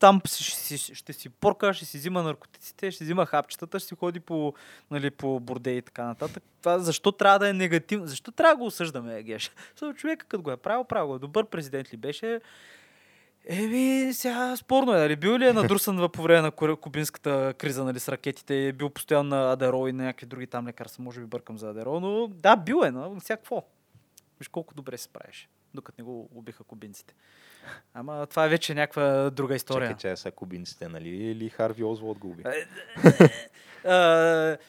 [0.00, 3.88] там ще си, ще си порка, ще си взима наркотиците, ще си взима хапчетата, ще
[3.88, 4.54] си ходи по,
[4.90, 6.42] нали, по борде и така нататък.
[6.60, 8.06] Това, защо трябва да е негативно?
[8.06, 9.50] Защо трябва да го осъждаме, Геш?
[9.70, 11.18] Защото човека, като го е правил, правил го е.
[11.18, 12.40] Добър президент ли беше?
[13.48, 15.16] Еми, сега спорно е, нали?
[15.16, 18.68] Бил ли е надрусан по време на кубинската криза, нали, с ракетите?
[18.68, 21.70] Е бил постоянно на Адерол и на някакви други там лекарства, може би бъркам за
[21.70, 23.64] Адерол, но да, бил е, но всякакво.
[24.38, 27.14] Виж колко добре се правеше, докато не го убиха кубинците.
[27.94, 29.88] Ама това е вече някаква друга история.
[29.88, 31.08] Чакай, че са кубинците, нали?
[31.08, 32.42] Или Харви Озволд го уби?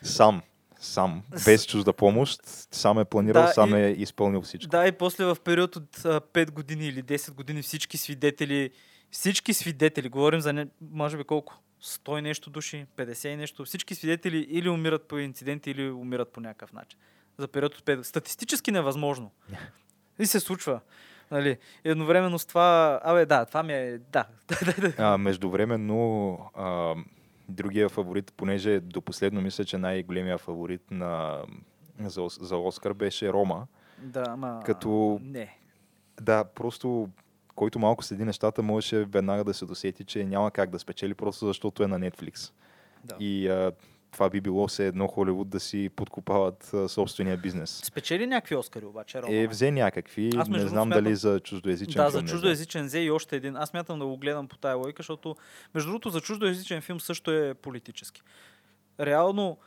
[0.04, 0.42] Сам.
[0.80, 1.24] Сам.
[1.46, 2.42] Без чужда помощ.
[2.72, 4.70] Сам е планирал, Да, сам и- е изпълнил всичко.
[4.70, 8.72] Да, и после в период от а, 5 години или 10 години всички свидетели,
[9.12, 13.66] всички свидетели, говорим за не, може би колко, 100 и нещо души, 50 и нещо,
[13.66, 17.00] всички свидетели или умират по инциденти, или умират по някакъв начин.
[17.38, 19.32] За период от 5 Статистически невъзможно.
[20.20, 20.80] И се случва.
[21.32, 24.26] Нали, едновременно с това, абе да, това ми е, да.
[24.98, 26.96] А, междувременно, а,
[27.50, 31.42] другия фаворит, понеже до последно мисля, че най-големия фаворит на,
[32.00, 33.68] за, за Оскар беше Рома.
[33.98, 34.62] да, ама...
[34.66, 35.58] Като- Не.
[36.22, 37.10] Да, просто
[37.56, 41.48] който малко следи нещата, можеше веднага да се досети, че няма как да спечели, просто
[41.48, 42.52] защото е на Netflix.
[43.04, 43.16] Да.
[43.20, 43.72] И а,
[44.12, 47.82] това би било все едно Холивуд да си подкопават а, собствения бизнес.
[47.84, 49.36] Спечели някакви Оскари обаче, Рома.
[49.36, 52.12] Е, взе някакви, Аз, не знам смятам- дали за чуждоязичен Да, филм.
[52.12, 52.36] за не знам.
[52.36, 53.56] чуждоязичен взе и още един.
[53.56, 55.36] Аз мятам да го гледам по тая логика, защото
[55.76, 58.22] между другото за чуждоязичен филм също е политически.
[59.00, 59.58] Реално,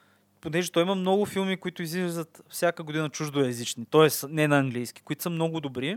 [0.40, 4.08] понеже той има много филми, които излизат всяка година чуждоязични, т.е.
[4.28, 5.96] не на английски, които са много добри.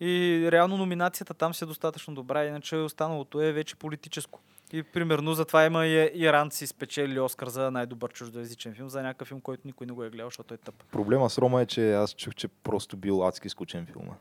[0.00, 0.08] И
[0.52, 4.40] реално номинацията там си е достатъчно добра, иначе останалото е вече политическо.
[4.72, 9.40] И примерно затова има и иранци спечели Оскар за най-добър чуждоязичен филм, за някакъв филм,
[9.40, 10.74] който никой не го е гледал, защото е тъп.
[10.90, 14.14] Проблема с Рома е, че аз чух, че просто бил адски скучен филма.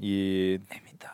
[0.00, 1.12] И, Еми да.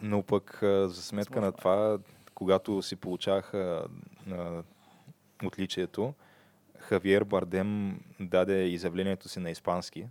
[0.00, 1.58] но пък а, за сметка на Възможно е.
[1.58, 1.98] това,
[2.34, 3.84] когато си получаваха
[4.30, 4.62] а,
[5.44, 6.14] отличието,
[6.78, 10.06] Хавиер Бардем даде изявлението си на испански.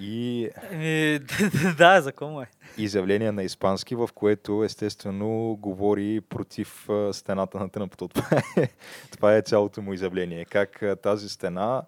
[0.00, 1.18] И Еми,
[1.78, 2.46] да, закон е.
[2.78, 7.96] изявление на испански, в което естествено говори против стената на Тръмп.
[7.96, 8.68] Това е,
[9.10, 10.44] това е цялото му изявление.
[10.44, 11.82] Как тази стена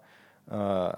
[0.47, 0.91] а,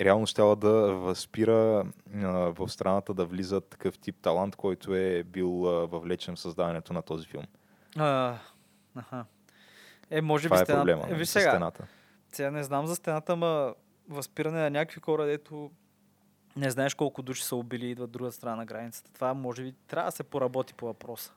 [0.00, 1.84] реално щяла да възпира
[2.22, 6.92] а, в страната да влиза такъв тип талант, който е бил а, въвлечен в създаването
[6.92, 7.44] на този филм.
[7.96, 8.38] А,
[8.94, 9.24] аха.
[10.10, 10.80] Е, може Това би е стената.
[10.80, 11.86] проблема Е, виж сега, стената.
[12.32, 13.74] сега не знам за стената, ама
[14.08, 15.70] възпиране на някакви хора, дето
[16.56, 19.12] не знаеш колко души са убили и идват друга страна на границата.
[19.12, 21.32] Това може би трябва да се поработи по въпроса.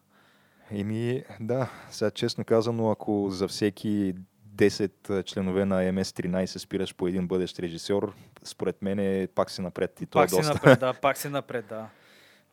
[0.71, 4.15] Еми, да, сега честно казано, ако за всеки
[4.55, 8.13] 10 членове на MS-13 спираш по един бъдещ режисьор,
[8.43, 10.53] според мен е, пак си напред и то пак е доста.
[10.53, 11.89] напред, да, пак си напред, да.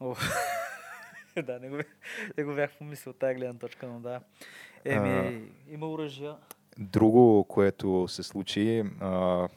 [0.01, 0.15] О.
[1.43, 1.79] да, не го,
[2.39, 4.21] не го бях помислил от тази гледна точка, но да.
[4.85, 5.73] Еми, А.
[5.73, 6.37] има оръжия.
[6.79, 9.49] Друго, което се случи, а,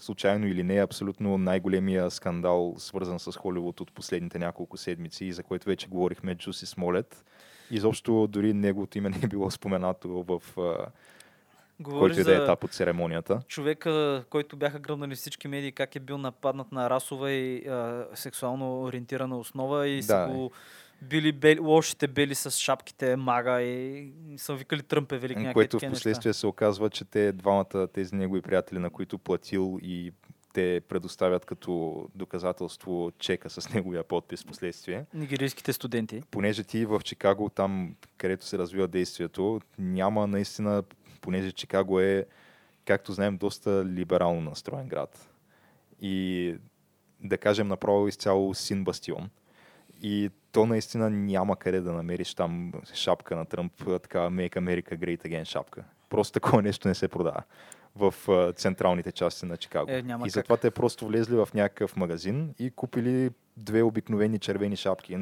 [0.00, 5.32] случайно или не, е абсолютно най-големия скандал, свързан с Холивуд от последните няколко седмици, и
[5.32, 7.24] за който вече говорихме, Джуси Смолет.
[7.70, 10.42] Изобщо дори неговото име не е било споменато в
[11.80, 13.40] Говориш който и да е етап от церемонията.
[13.48, 18.82] човека, който бяха гръмнали всички медии, как е бил нападнат на расова и а, сексуално
[18.82, 20.32] ориентирана основа и са Да.
[20.32, 20.50] го
[21.02, 25.78] били бели, лошите бели с шапките мага и са викали Тръмп е велик някакви което
[25.78, 30.12] в последствие се оказва, че те двамата, тези негови приятели, на които платил и
[30.52, 35.06] те предоставят като доказателство чека с неговия подпис в последствие.
[35.14, 36.22] Нигерийските студенти.
[36.30, 40.82] понеже ти в Чикаго, там където се развива действието, няма наистина,
[41.20, 42.26] понеже Чикаго е,
[42.84, 45.28] както знаем, доста либерално настроен град.
[46.00, 46.54] И
[47.20, 49.30] да кажем направо изцяло син бастион.
[50.02, 55.22] И то наистина няма къде да намериш там шапка на Тръмп, така Make America Great
[55.22, 55.84] Again шапка.
[56.08, 57.42] Просто такова нещо не се продава
[57.96, 58.14] в
[58.56, 59.90] централните части на Чикаго.
[59.90, 60.30] Е, и как.
[60.30, 65.18] затова те просто влезли в някакъв магазин и купили две обикновени червени шапки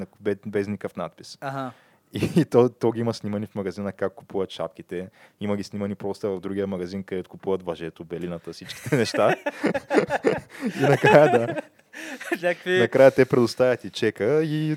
[0.47, 1.39] без никакъв надпис.
[1.41, 1.73] Ага.
[2.13, 5.11] И то, то ги има снимани в магазина как купуват шапките.
[5.41, 9.35] Има ги снимани просто в другия магазин, където купуват въжето, белината, всичките неща.
[10.81, 11.57] и накрая, да,
[12.43, 12.79] Някакви...
[12.79, 14.77] накрая те предоставят и чека и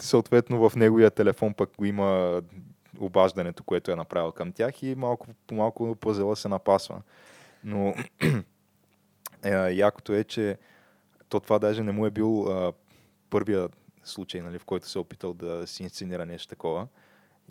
[0.00, 2.42] съответно в неговия телефон пък има
[2.98, 7.02] обаждането, което е направил към тях и малко по малко пъзела се напасва.
[7.64, 7.94] Но
[9.44, 10.58] е, якото е, че
[11.28, 12.72] то това даже не му е бил а,
[13.30, 13.68] първия
[14.04, 16.86] случай, нали, в който се е опитал да си инсценира нещо такова.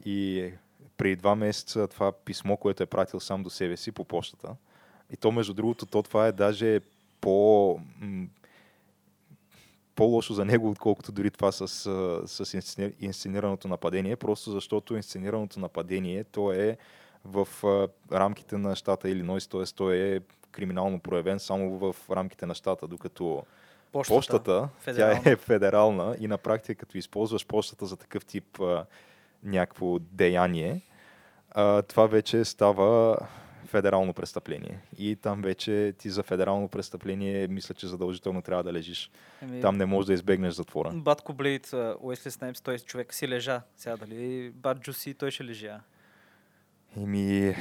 [0.05, 0.49] И
[0.97, 4.55] преди два месеца това писмо, което е пратил сам до себе си по почтата.
[5.11, 6.79] И то, между другото, то това е даже
[7.21, 7.79] по...
[9.95, 11.67] по-лошо за него, отколкото дори това с,
[12.27, 16.77] с инсцени- инсценираното нападение, просто защото инсценираното нападение то е
[17.25, 17.47] в
[18.11, 19.63] рамките на щата Илинойс, т.е.
[19.75, 20.19] той е
[20.51, 23.43] криминално проявен само в рамките на щата, докато
[23.91, 24.15] Почтата.
[24.17, 25.21] почтата, федерална.
[25.23, 28.85] тя е федерална и на практика като използваш почтата за такъв тип а,
[29.43, 30.81] някакво деяние,
[31.51, 33.17] а, това вече става
[33.73, 34.79] федерално престъпление.
[34.97, 39.11] И там вече ти за федерално престъпление мисля, че задължително трябва да лежиш.
[39.41, 40.91] Еми, Там не можеш да избегнеш затвора.
[40.93, 43.61] Батко Блейд, Уесли Снайпс, той човек си лежа.
[43.75, 45.79] Сега дали Бат Джуси, той ще лежа.
[46.97, 47.55] Еми,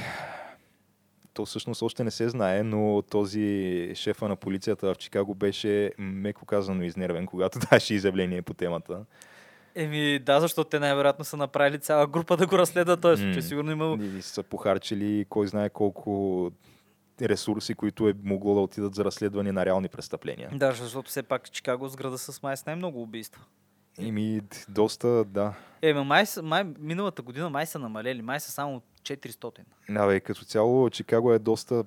[1.33, 6.45] то всъщност още не се знае, но този шефа на полицията в Чикаго беше меко
[6.45, 9.05] казано изнервен, когато даваше изявление по темата.
[9.75, 13.35] Еми, да, защото те най-вероятно са направили цяла група да го разследват този случай.
[13.35, 13.41] М.
[13.41, 13.97] Сигурно има...
[14.17, 16.51] И са похарчили кой знае колко
[17.21, 20.49] ресурси, които е могло да отидат за разследване на реални престъпления.
[20.53, 23.41] Да, защото все пак Чикаго с града с май с най-много убийства.
[23.99, 25.53] Еми, доста, да.
[25.81, 29.59] Е, ма май, май, миналата година май са намалели, май са само 400.
[29.89, 31.83] Да, бе, като цяло Чикаго е доста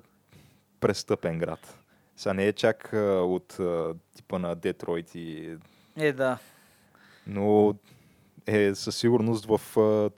[0.79, 1.77] престъпен град.
[2.15, 5.57] Сега не е чак а, от а, типа на Детройт и
[5.97, 6.37] Е, да.
[7.27, 7.75] Но
[8.47, 9.61] е със сигурност в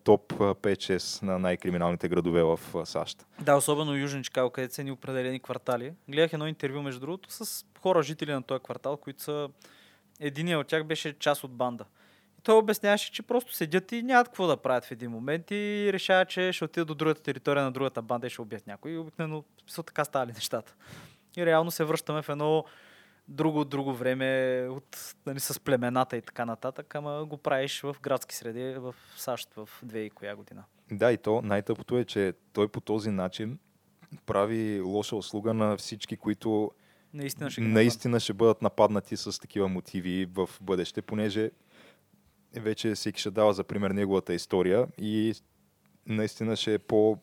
[0.03, 3.25] топ а, 5-6 на най-криминалните градове в САЩ.
[3.41, 5.93] Да, особено Южен Чикаго, където са ни определени квартали.
[6.09, 9.49] Гледах едно интервю, между другото, с хора, жители на този квартал, които са...
[10.19, 11.85] Единият от тях беше част от банда.
[12.39, 15.89] И той обясняваше, че просто седят и нямат какво да правят в един момент и
[15.93, 18.91] решават, че ще отидат до другата територия на другата банда и ще убият някой.
[18.91, 19.43] И обикновено
[19.75, 20.75] така стали нещата.
[21.37, 22.65] И реално се връщаме в едно
[23.29, 28.35] друго, друго време от, нали, с племената и така нататък, ама го правиш в градски
[28.35, 30.63] среди в САЩ в две и коя година.
[30.91, 33.59] Да, и то най-тъпото е, че той по този начин
[34.25, 36.71] прави лоша услуга на всички, които
[37.13, 41.51] Наистина ще наистина ще бъдат нападнати с такива мотиви в бъдеще, понеже
[42.55, 45.33] вече всеки ще дава за пример неговата история и
[46.05, 47.17] наистина ще е по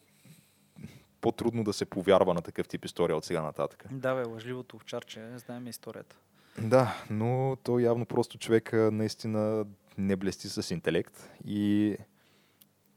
[1.20, 3.84] по-трудно да се повярва на такъв тип история от сега нататък.
[3.90, 6.16] Да, бе, лъжливото овчарче, знаем историята.
[6.58, 9.66] Да, но то явно просто човека наистина
[9.98, 11.96] не блести с интелект и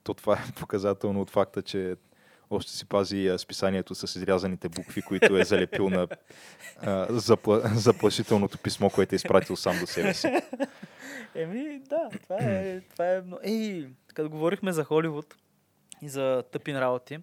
[0.04, 1.96] то това е показателно от факта, че
[2.50, 6.08] още си пази списанието с изрязаните букви, които е залепил на
[6.78, 7.62] а, запла...
[7.76, 10.42] заплашителното писмо, което е изпратил сам до себе си.
[11.36, 13.42] Еми, да, това е, това е много...
[13.44, 15.36] Ей, като говорихме за Холивуд
[16.02, 17.20] и за тъпин работи,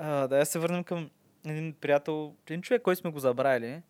[0.00, 1.10] а, да се върнем към
[1.46, 3.82] един приятел, един човек, който сме го забравили.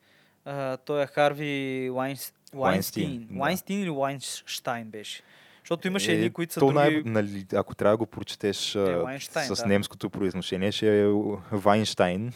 [0.44, 2.32] А, той е Харви Лайнс...
[2.54, 3.40] Лайнстин, да.
[3.40, 5.22] Лайнстин или Лайнштайн беше.
[5.62, 6.78] Защото имаше Е, едни, които са то други...
[6.78, 9.66] най- нали, ако трябва да го прочетеш Е, с да.
[9.66, 11.06] немското произношение, ще е
[11.52, 12.32] Вайнштайн,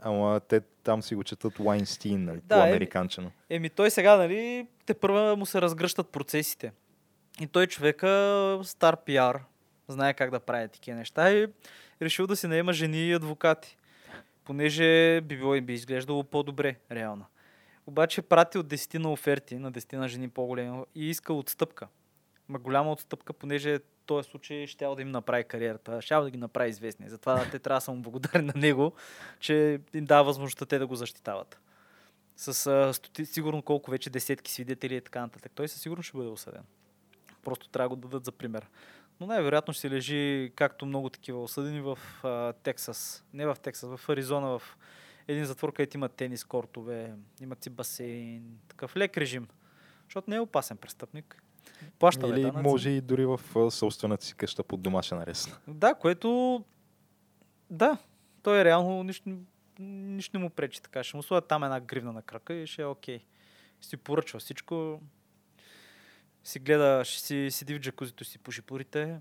[0.00, 3.30] ама те там си го четат Лайнстин, нали, Да, е, по-американчено.
[3.50, 6.72] Еми той сега, нали, те първа му се разгръщат процесите.
[7.40, 9.42] И той човека, стар пиар,
[9.88, 11.46] знае как да прави такива неща и
[12.02, 13.76] решил да си наема жени и адвокати.
[14.44, 17.24] Понеже би било би изглеждало по-добре, реално.
[17.86, 21.88] Обаче прати от 10 на оферти, на 10 на жени по-големи и иска отстъпка.
[22.48, 26.70] Ма голяма отстъпка, понеже този случай ще да им направи кариерата, ще да ги направи
[26.70, 27.08] известни.
[27.08, 28.92] Затова те трябва да са му благодарни на него,
[29.40, 31.60] че им дава възможността те да го защитават
[32.36, 35.52] с а, стоти, сигурно колко вече десетки свидетели и така нататък.
[35.54, 36.62] Той със сигурно ще бъде осъден.
[37.44, 38.66] Просто трябва да го дадат за пример.
[39.20, 43.24] Но най-вероятно ще лежи, както много такива осъдени в а, Тексас.
[43.32, 44.76] Не в Тексас, в Аризона, в
[45.28, 49.48] един затвор, където има тенис кортове, имат си басейн, такъв лек режим.
[50.04, 51.42] Защото не е опасен престъпник.
[51.98, 52.62] Плаща Или данъци.
[52.62, 53.40] може и дори в
[53.70, 55.60] собствената си къща под домашен арест.
[55.68, 56.64] Да, което...
[57.70, 57.98] Да,
[58.42, 59.30] той е реално нищо,
[59.78, 61.04] нищо не му пречи така.
[61.04, 63.20] Ще му сложат там една гривна на крака и ще е окей.
[63.80, 65.00] Си поръчва всичко.
[66.46, 69.18] Си гледа, ще си седи в джакузито, си пуши порите.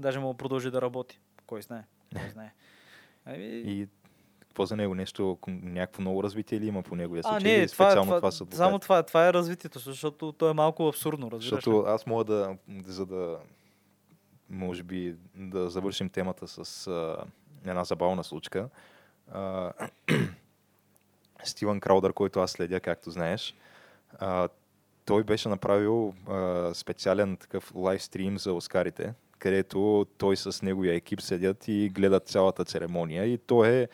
[0.00, 1.20] Даже мога продължи да работи.
[1.46, 1.84] Кой знае.
[2.16, 2.54] Кой знае.
[3.24, 3.88] Ами, И
[4.40, 4.94] какво за него?
[4.94, 7.52] Нещо, някакво ново развитие ли има по неговия а, случай?
[7.52, 8.82] не, или това, специално това, това, са само адвокати?
[8.82, 11.56] това, това е развитието, защото то е малко абсурдно, разбираш ли?
[11.56, 13.38] Защото аз мога да, за да,
[14.50, 17.16] може би, да завършим темата с а,
[17.66, 18.68] една забавна случка.
[19.32, 19.72] А,
[21.44, 23.54] Стивън Краудър, който аз следя, както знаеш,
[24.18, 24.48] а,
[25.04, 31.68] той беше направил а, специален такъв лайвстрим за Оскарите, където той с неговия екип седят
[31.68, 33.88] и гледат цялата церемония и то е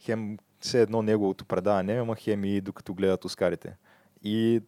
[0.00, 3.76] хем все едно неговото предаване, ама хем и докато гледат Оскарите.
[4.22, 4.60] И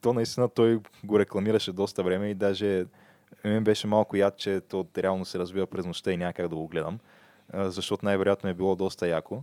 [0.00, 2.86] то наистина той го рекламираше доста време и даже
[3.44, 6.68] мен беше малко яд, че то реално се развива през нощта и някак да го
[6.68, 6.98] гледам,
[7.54, 9.42] защото най-вероятно е било доста яко.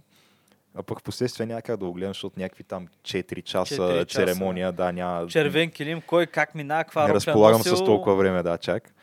[0.76, 4.06] А пък в последствие няма как да го гледам, защото някакви там 4 часа, 4
[4.06, 4.06] часа.
[4.06, 5.28] церемония, да, няма...
[5.28, 7.76] Червен килим, кой как мина, каква не разполагам носил.
[7.76, 8.94] с толкова време, да, чак.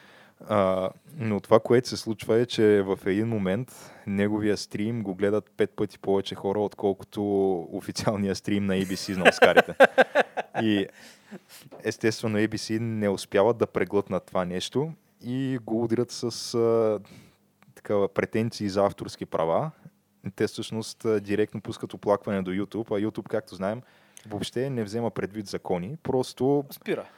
[0.48, 5.50] А, но това, което се случва е, че в един момент неговия стрим го гледат
[5.56, 7.22] пет пъти повече хора, отколкото
[7.72, 9.74] официалния стрим на ABC на Оскарите.
[10.62, 10.86] И
[11.84, 14.92] естествено ABC не успяват да преглътнат това нещо
[15.24, 17.00] и го удрят с а,
[17.74, 19.70] такава претенции за авторски права.
[20.36, 23.82] Те всъщност директно пускат оплакване до YouTube, а YouTube, както знаем,
[24.26, 27.08] въобще не взема предвид закони, просто Спира.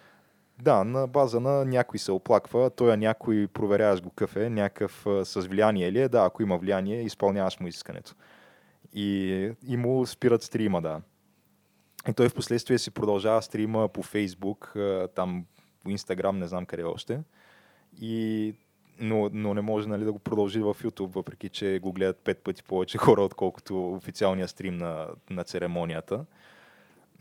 [0.62, 5.40] да, на база на някой се оплаква, той някой проверяваш го какъв е, някакъв с
[5.40, 8.14] влияние ли е, да, ако има влияние, изпълняваш му искането.
[8.92, 11.00] И, и му спират стрима, да.
[12.08, 14.74] И той в последствие си продължава стрима по Фейсбук,
[15.14, 15.44] там
[15.82, 17.20] по Инстаграм, не знам къде още.
[18.00, 18.54] И,
[19.00, 22.38] но, но не може нали, да го продължи в YouTube, въпреки че го гледат пет
[22.38, 26.24] пъти повече хора, отколкото официалния стрим на, на церемонията.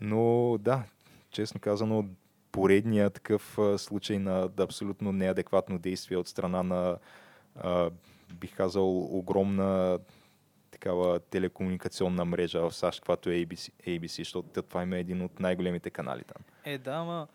[0.00, 0.82] Но да,
[1.30, 2.04] честно казано,
[2.52, 6.98] поредния такъв случай на да, абсолютно неадекватно действие от страна на,
[7.56, 7.90] а,
[8.34, 9.98] бих казал, огромна
[10.70, 15.90] такава телекомуникационна мрежа в САЩ, каквато е ABC, ABC защото това има един от най-големите
[15.90, 16.44] канали там.
[16.64, 17.28] Е, да, ама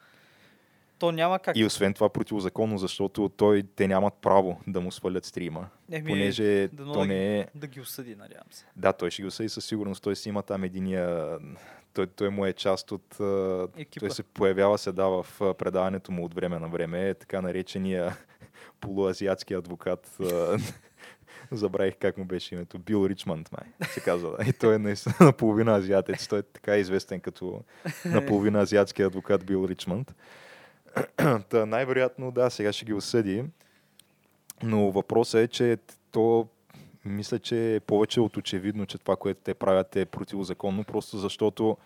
[1.00, 1.58] то няма как.
[1.58, 6.70] И освен това противозаконно, защото той, те нямат право да му свалят стрима, Еми, понеже
[6.78, 7.48] то да не е...
[7.56, 8.66] Да ги осъди, надявам се.
[8.76, 10.04] Да, той ще го съди със сигурност.
[10.04, 11.38] Той си има там единия...
[11.94, 13.16] Той, той му е част от...
[13.78, 14.00] Екипа.
[14.00, 17.10] Той се появява се да в предаването му от време на време.
[17.10, 18.18] Е така наречения
[18.82, 20.18] полуазиатски адвокат.
[21.52, 22.80] Забравих как му беше името.
[22.80, 24.38] Бил Ричмонд, май, се казва.
[24.48, 26.28] И той е наистина наполовина азиатец.
[26.28, 27.64] Той е така известен като
[28.06, 30.16] наполовина азиатски адвокат Бил Ричмонд.
[31.50, 33.44] Та, най-вероятно, да, сега ще ги осъди.
[34.64, 35.78] Но въпросът е, че
[36.12, 36.48] то
[37.06, 41.78] мисля, че е повече от очевидно, че това, което те правят е противозаконно, просто защото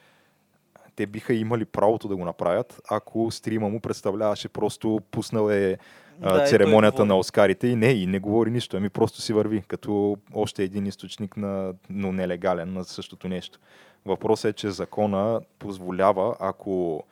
[0.96, 5.78] те биха имали правото да го направят, ако стрима му представляваше просто пуснал е
[6.22, 9.64] а, Да, церемонията на Оскарите и не, и не говори нищо, ами просто си върви,
[9.68, 13.60] като още един източник на, но нелегален на същото нещо.
[14.06, 17.04] Въпросът е, че закона позволява, ако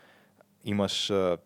[0.66, 1.38] имаш а,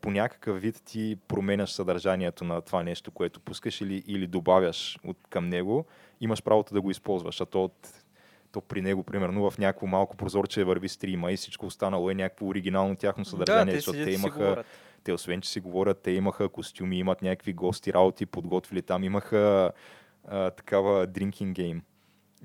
[0.00, 5.16] по някакъв вид ти променяш съдържанието на това нещо, което пускаш или, или добавяш от,
[5.30, 5.86] към него,
[6.20, 7.40] имаш правото да го използваш.
[7.40, 8.04] А то, от-
[8.52, 12.46] то при него, примерно, в някакво малко прозорче върви стрима и всичко останало е някакво
[12.46, 14.64] оригинално тяхно съдържание, да, те защото те си имаха,
[15.04, 19.72] те освен, че си говорят, те имаха костюми, имат някакви гости, работи, подготвили там, имаха
[20.28, 21.80] а, такава drinking game.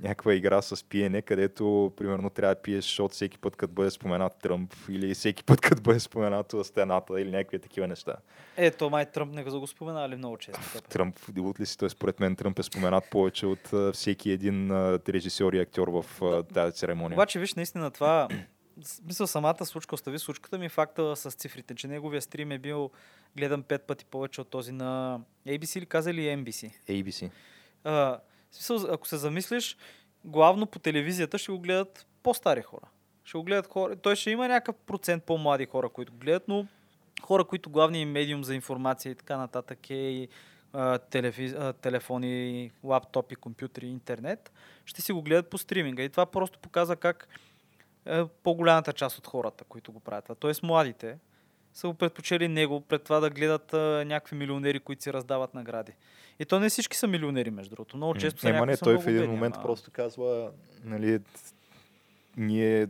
[0.02, 4.39] Някаква игра с пиене, където, примерно, трябва да пиеш шот всеки път, като бъде споменат
[4.39, 8.16] Тръмп, или всеки път, като бъде споменато стената, или някакви такива неща.
[8.58, 10.82] Е, то май Тръмп не го споменали много често.
[10.89, 14.72] Тръмп, от ли си, той според мен Тръмп е споменат повече от а, всеки един
[14.72, 17.16] а, режисьор и актьор в а, тази церемония.
[17.16, 18.28] Обаче, виж, наистина това,
[19.06, 22.91] мисля, самата случка, остави случката ми факта с цифрите, че неговия стрим е бил
[23.38, 26.72] гледан пет пъти повече от този на ABC или каза ли NBC?
[26.89, 27.30] ABC.
[27.84, 28.20] А, в
[28.56, 29.78] смисъл, ако се замислиш,
[30.26, 32.88] главно по телевизията ще го гледат по-стари хора.
[33.24, 33.95] Ще го гледат хора.
[33.95, 36.68] Той ще има някакъв процент по-млади хора, които го гледат, но
[37.22, 40.28] хора, които главният медиум за информация и така нататък е и
[41.10, 41.53] телефи...
[41.82, 44.51] телефони, лаптопи, компютри, интернет,
[44.86, 46.03] ще си го гледат по стриминга.
[46.03, 47.28] И това просто показва как
[48.06, 50.32] е, по-голямата част от хората, които го правят.
[50.39, 51.18] Тоест младите
[51.74, 55.91] са го предпочели него пред това да гледат а, някакви милионери, които си раздават награди.
[56.40, 57.98] И то не всички са милионери, между другото.
[57.98, 60.52] Много често са Ема не, той в един момент ама- просто казва,
[60.84, 61.20] нали,
[62.38, 62.88] ние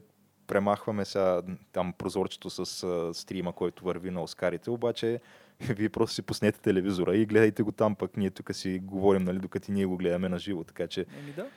[0.47, 1.41] премахваме сега
[1.71, 5.19] там прозорчето с а, стрима, който върви на Оскарите, обаче
[5.59, 9.39] вие просто си пуснете телевизора и гледайте го там, пък ние тук си говорим, нали,
[9.39, 11.47] докато ние го гледаме на живо, така че Еми да.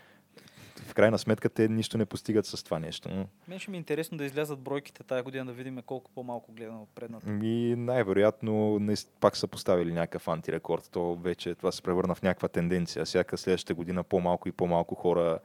[0.83, 3.09] В крайна сметка те нищо не постигат с това нещо.
[3.09, 3.27] Но...
[3.49, 6.83] Мен ще ми е интересно да излязат бройките тази година, да видим колко по-малко гледано
[6.83, 7.31] от предната.
[7.43, 8.81] И най-вероятно
[9.21, 10.89] пак са поставили някакъв антирекорд.
[10.93, 13.05] То вече това се превърна в някаква тенденция.
[13.05, 15.39] Всяка следващата година по-малко и по-малко хора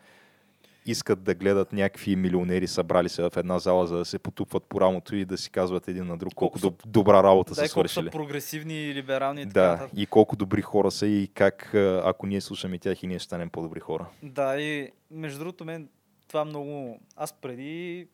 [0.86, 4.82] искат да гледат някакви милионери събрали се в една зала, за да се потупват по
[4.82, 7.62] рамото и да си казват един на друг колко, Колко доб- добра работа Да, са
[7.62, 8.12] и колко са свършили.
[8.12, 9.92] прогресивни и либерални и така Да, нататък.
[9.96, 11.74] и колко добри хора са и как
[12.04, 14.06] ако ние слушаме тях и ние ще станем по-добри хора.
[14.24, 15.90] Да, и между другото, мен
[16.28, 17.00] това много...
[17.16, 18.08] Аз преди...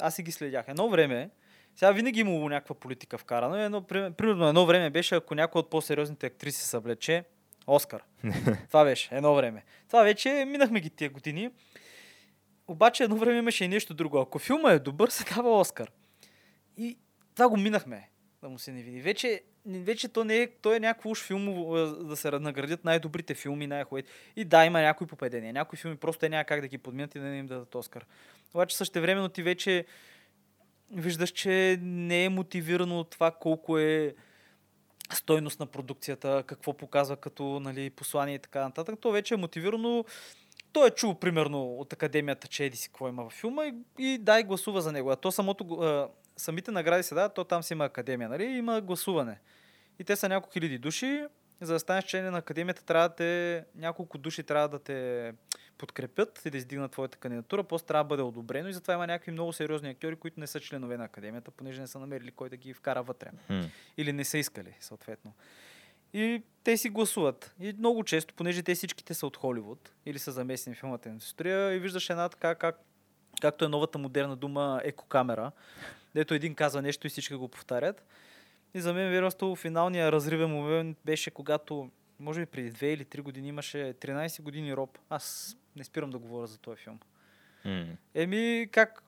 [0.00, 0.64] Аз си ги следях.
[0.68, 1.30] Едно време,
[1.76, 3.62] сега винаги имало някаква политика вкарана.
[3.62, 7.24] Едно, при- примерно едно време беше, ако някой от по-сериозните актриси се влече,
[7.66, 8.02] Оскар.
[8.68, 9.64] това беше едно време.
[9.86, 11.50] Това вече минахме ги тия години.
[12.70, 14.18] Обаче едно време имаше и нещо друго.
[14.18, 15.90] Ако филма е добър, се дава Оскар.
[16.76, 16.98] И
[17.34, 18.10] това го минахме,
[18.42, 19.00] да му се не види.
[19.00, 23.34] Вече вече то не е, то е някакво уж филм а, да се наградят най-добрите
[23.34, 24.10] филми, най-хубавите.
[24.36, 25.52] И да, има някои попадения.
[25.52, 28.06] Някои филми просто те няма как да ги подминат и да не им дадат Оскар.
[28.54, 29.84] Обаче същевременно ти вече
[30.92, 34.14] виждаш, че не е мотивирано от това колко е
[35.12, 39.00] стойност на продукцията, какво показва като нали, послание и така нататък.
[39.00, 40.04] То вече е мотивирано.
[40.72, 44.18] Той е чул, примерно, от академията, че еди си какво има във филма и, и
[44.18, 45.10] дай гласува за него.
[45.10, 48.44] А то самото, а, самите награди се дават, то там си има академия, нали?
[48.44, 49.38] Има гласуване.
[49.98, 51.24] И те са няколко хиляди души.
[51.60, 55.32] За да станеш член на академията, трябва да те, няколко души трябва да те
[55.78, 59.32] подкрепят и да издигнат твоята кандидатура, после трябва да бъде одобрено и затова има някакви
[59.32, 62.56] много сериозни актьори, които не са членове на академията, понеже не са намерили кой да
[62.56, 63.30] ги вкара вътре.
[63.46, 63.60] Хм.
[63.96, 65.32] Или не са искали, съответно.
[66.12, 67.54] И те си гласуват.
[67.60, 71.74] И много често, понеже те всичките са от Холивуд или са замесени в филмата индустрия,
[71.74, 72.80] и виждаш една така, как,
[73.40, 75.52] както е новата модерна дума екокамера,
[76.14, 78.04] дето един казва нещо и всички го повтарят.
[78.74, 83.20] И за мен, вероятно, финалният разривен момент беше когато, може би преди две или три
[83.20, 84.98] години, имаше 13 години роб.
[85.10, 86.98] Аз не спирам да говоря за този филм.
[87.64, 87.86] М.
[88.14, 89.02] Еми, как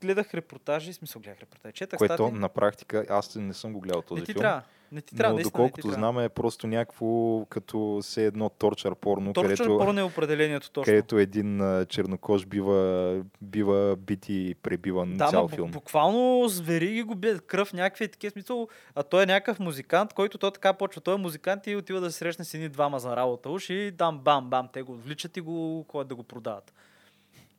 [0.00, 2.38] гледах репортажи, смисъл гледах репортажи, четах Което статии.
[2.38, 4.40] на практика аз не съм го гледал този не ти филм.
[4.40, 4.62] трябва.
[4.94, 6.12] Не ти трябва, но наистина, доколкото не ти трябва.
[6.12, 10.84] знам е просто някакво като все едно торчър порно, Торчър където, порно е определението точно.
[10.84, 15.70] където един чернокож бива, бива бит и пребиван да, цял филм.
[15.70, 18.68] буквално звери ги го бият, кръв, някакви такива смисъл.
[18.94, 21.00] А той е някакъв музикант, който той така почва.
[21.00, 23.90] Той е музикант и отива да се срещне с едни двама за работа уж и
[23.90, 26.72] дам бам бам, те го отвличат и го ходят да го продават.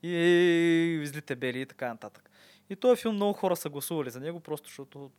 [0.04, 0.12] И
[1.04, 2.30] излите бели и така нататък.
[2.70, 5.12] И този филм много хора са гласували за него, просто защото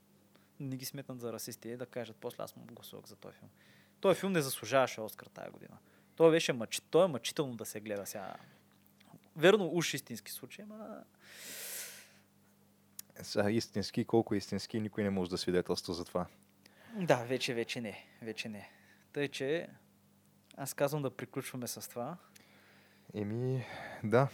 [0.60, 3.50] не ги сметнат за расисти и да кажат, после аз му гласувах за този филм.
[4.00, 5.78] Този филм не заслужаваше Оскар тази година.
[6.16, 6.80] Той беше мъч...
[6.90, 8.34] Той е мъчително да се гледа сега.
[9.36, 11.04] Верно, уж истински случай, ама
[13.22, 16.26] Сега истински, колко е истински, никой не може да свидетелства за това.
[16.94, 18.06] Да, вече, вече не.
[18.22, 18.70] Вече не.
[19.12, 19.68] Тъй, че
[20.56, 22.16] аз казвам да приключваме с това.
[23.14, 23.66] Еми,
[24.04, 24.28] да.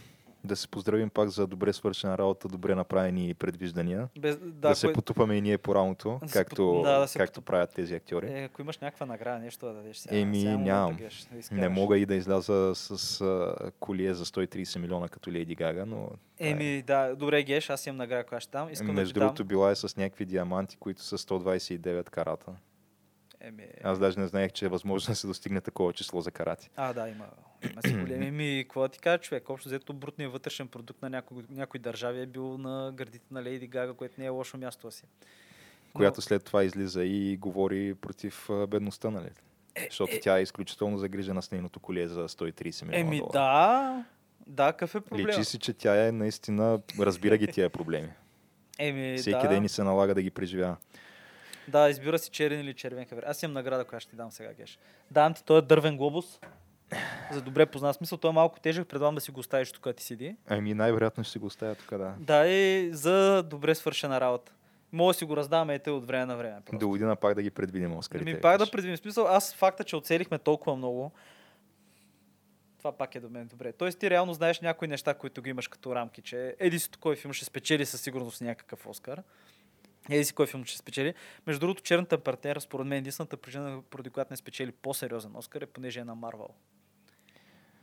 [0.45, 4.09] Да се поздравим пак за добре свършена работа, добре направени предвиждания.
[4.19, 7.09] Без, Да, да, да се кое- потупаме и ние по рамото, Да както, да, да
[7.09, 8.27] се както правят тези актьори.
[8.29, 10.17] е, ако имаш някаква награда, нещо да дадеш сега.
[10.17, 10.97] Еми, сега нямам.
[10.97, 15.55] Геш, да Не мога и да изляза с а, колие за 130 милиона като Леди
[15.55, 16.51] Гага, но това е.
[16.51, 18.69] Еми, да, добре, Геш, аз имам награда, която ще дам.
[18.73, 22.53] Искам да между ти другото била е с някакви диаманти, които са 129 карата.
[23.43, 26.71] Еми, Аз даже не знаех, че е възможно да се достигне такова число за карати.
[26.77, 27.27] а, да, има,
[27.65, 28.27] има си големи.
[28.27, 29.51] Еми, какво ти кажа, човек?
[29.51, 33.67] Общо взето брутният вътрешен продукт на някои, някои държави е бил на гърдите на Лейди
[33.67, 35.05] Гага, което не е лошо място си.
[35.95, 39.31] Но- Която след това излиза и говори против бедността, нали?
[39.85, 43.33] Защото тя е изключително загрижена с нейното колие за 130 милиона Еми, долара.
[43.33, 44.05] да.
[44.47, 45.29] Да, какъв е проблема?
[45.29, 48.09] Личи си, че тя е наистина, разбира ги тия проблеми.
[48.79, 49.49] Еми, Всеки да.
[49.49, 50.77] ден ни се налага да ги преживява.
[51.69, 53.23] Да, избира си черен или червен хавер.
[53.27, 54.79] Аз имам награда, която ще ти дам сега, Геш.
[55.11, 56.39] Давам ти, той е дървен глобус.
[57.33, 58.19] За добре познат смисъл.
[58.19, 60.37] Той е малко тежък, предлагам да си го оставиш тук, ти седи.
[60.47, 62.15] Ами най-вероятно ще си го оставя тук, да.
[62.19, 64.53] Да, и за добре свършена работа.
[64.93, 66.61] Мога да си го раздаваме ете от време на време.
[66.65, 66.79] Просто.
[66.79, 68.31] До година пак да ги предвидим Оскарите.
[68.31, 69.27] Ами пак да предвидим смисъл.
[69.27, 71.13] Аз факта, че оцелихме толкова много,
[72.79, 73.73] това пак е до мен добре.
[73.73, 77.17] Тоест ти реално знаеш някои неща, които ги имаш като рамки, че еди си кой
[77.17, 79.23] филм ще спечели със сигурност някакъв Оскар.
[80.11, 81.15] Еди си кой филм ще спечели.
[81.47, 85.67] Между другото, черната партнера, според мен, единствената причина, поради която не спечели по-сериозен Оскар е
[85.67, 86.49] понеже е на Марвел.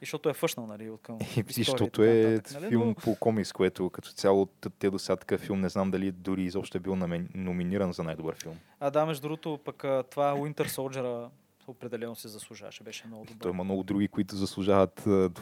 [0.02, 2.96] И защото е фъшнал, нали, от към И история защото е нататък, нали, филм но-
[2.96, 4.46] по комикс, което като цяло
[4.80, 8.04] те до сега такъв филм не знам дали дори изобщо е бил намен- номиниран за
[8.04, 8.58] най-добър филм.
[8.80, 9.78] А да, между другото, пък
[10.12, 11.30] това Winter Soldier
[11.68, 12.84] определено се заслужаваше.
[12.84, 13.40] Беше много добър.
[13.42, 15.02] Той има много други, които заслужават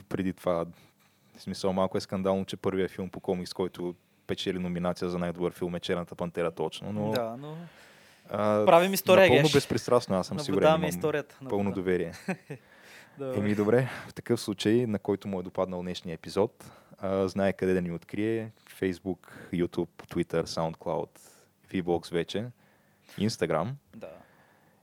[0.10, 0.66] преди това.
[1.38, 3.96] В смисъл малко е скандално, че първият филм по комикс, който
[4.28, 7.56] печели номинация за най-добър филм е Черната пантера точно, но Да, но
[8.30, 9.54] а, правим история, напълно Геш.
[9.54, 10.56] безпристрастно, аз съм сигурен.
[10.56, 11.38] наблюдаваме имам историята.
[11.50, 11.76] Пълно наблюдаваме.
[11.76, 12.14] доверие.
[13.20, 13.40] Добре.
[13.40, 17.74] Еми добре, в такъв случай, на който му е допаднал днешния епизод, а, знае къде
[17.74, 18.52] да ни открие.
[18.82, 19.18] Facebook,
[19.54, 21.10] YouTube, Twitter, SoundCloud,
[21.74, 22.46] VBOX вече,
[23.20, 24.10] Instagram Да.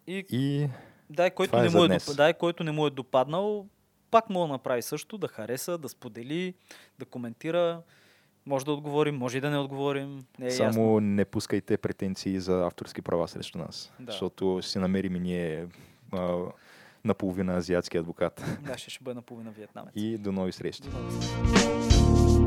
[0.07, 0.69] И и
[1.11, 2.17] дай, който е не за му е, доп...
[2.17, 3.67] дай, който не му е допаднал,
[4.11, 6.55] пак мога да направи също, да хареса, да сподели,
[6.99, 7.83] да коментира.
[8.47, 10.25] Може да отговорим, може и да не отговорим.
[10.39, 11.01] Не е само ясно.
[11.01, 14.13] не пускайте претенции за авторски права срещу нас, Да.
[14.13, 15.67] защото си намерим и ние
[16.13, 16.39] а,
[17.05, 18.45] наполовина азиатски адвокат.
[18.61, 19.93] Да, ще, ще бъде наполовина вьетнамец.
[19.97, 20.89] И до нови срещи.
[20.89, 22.45] До нови срещи.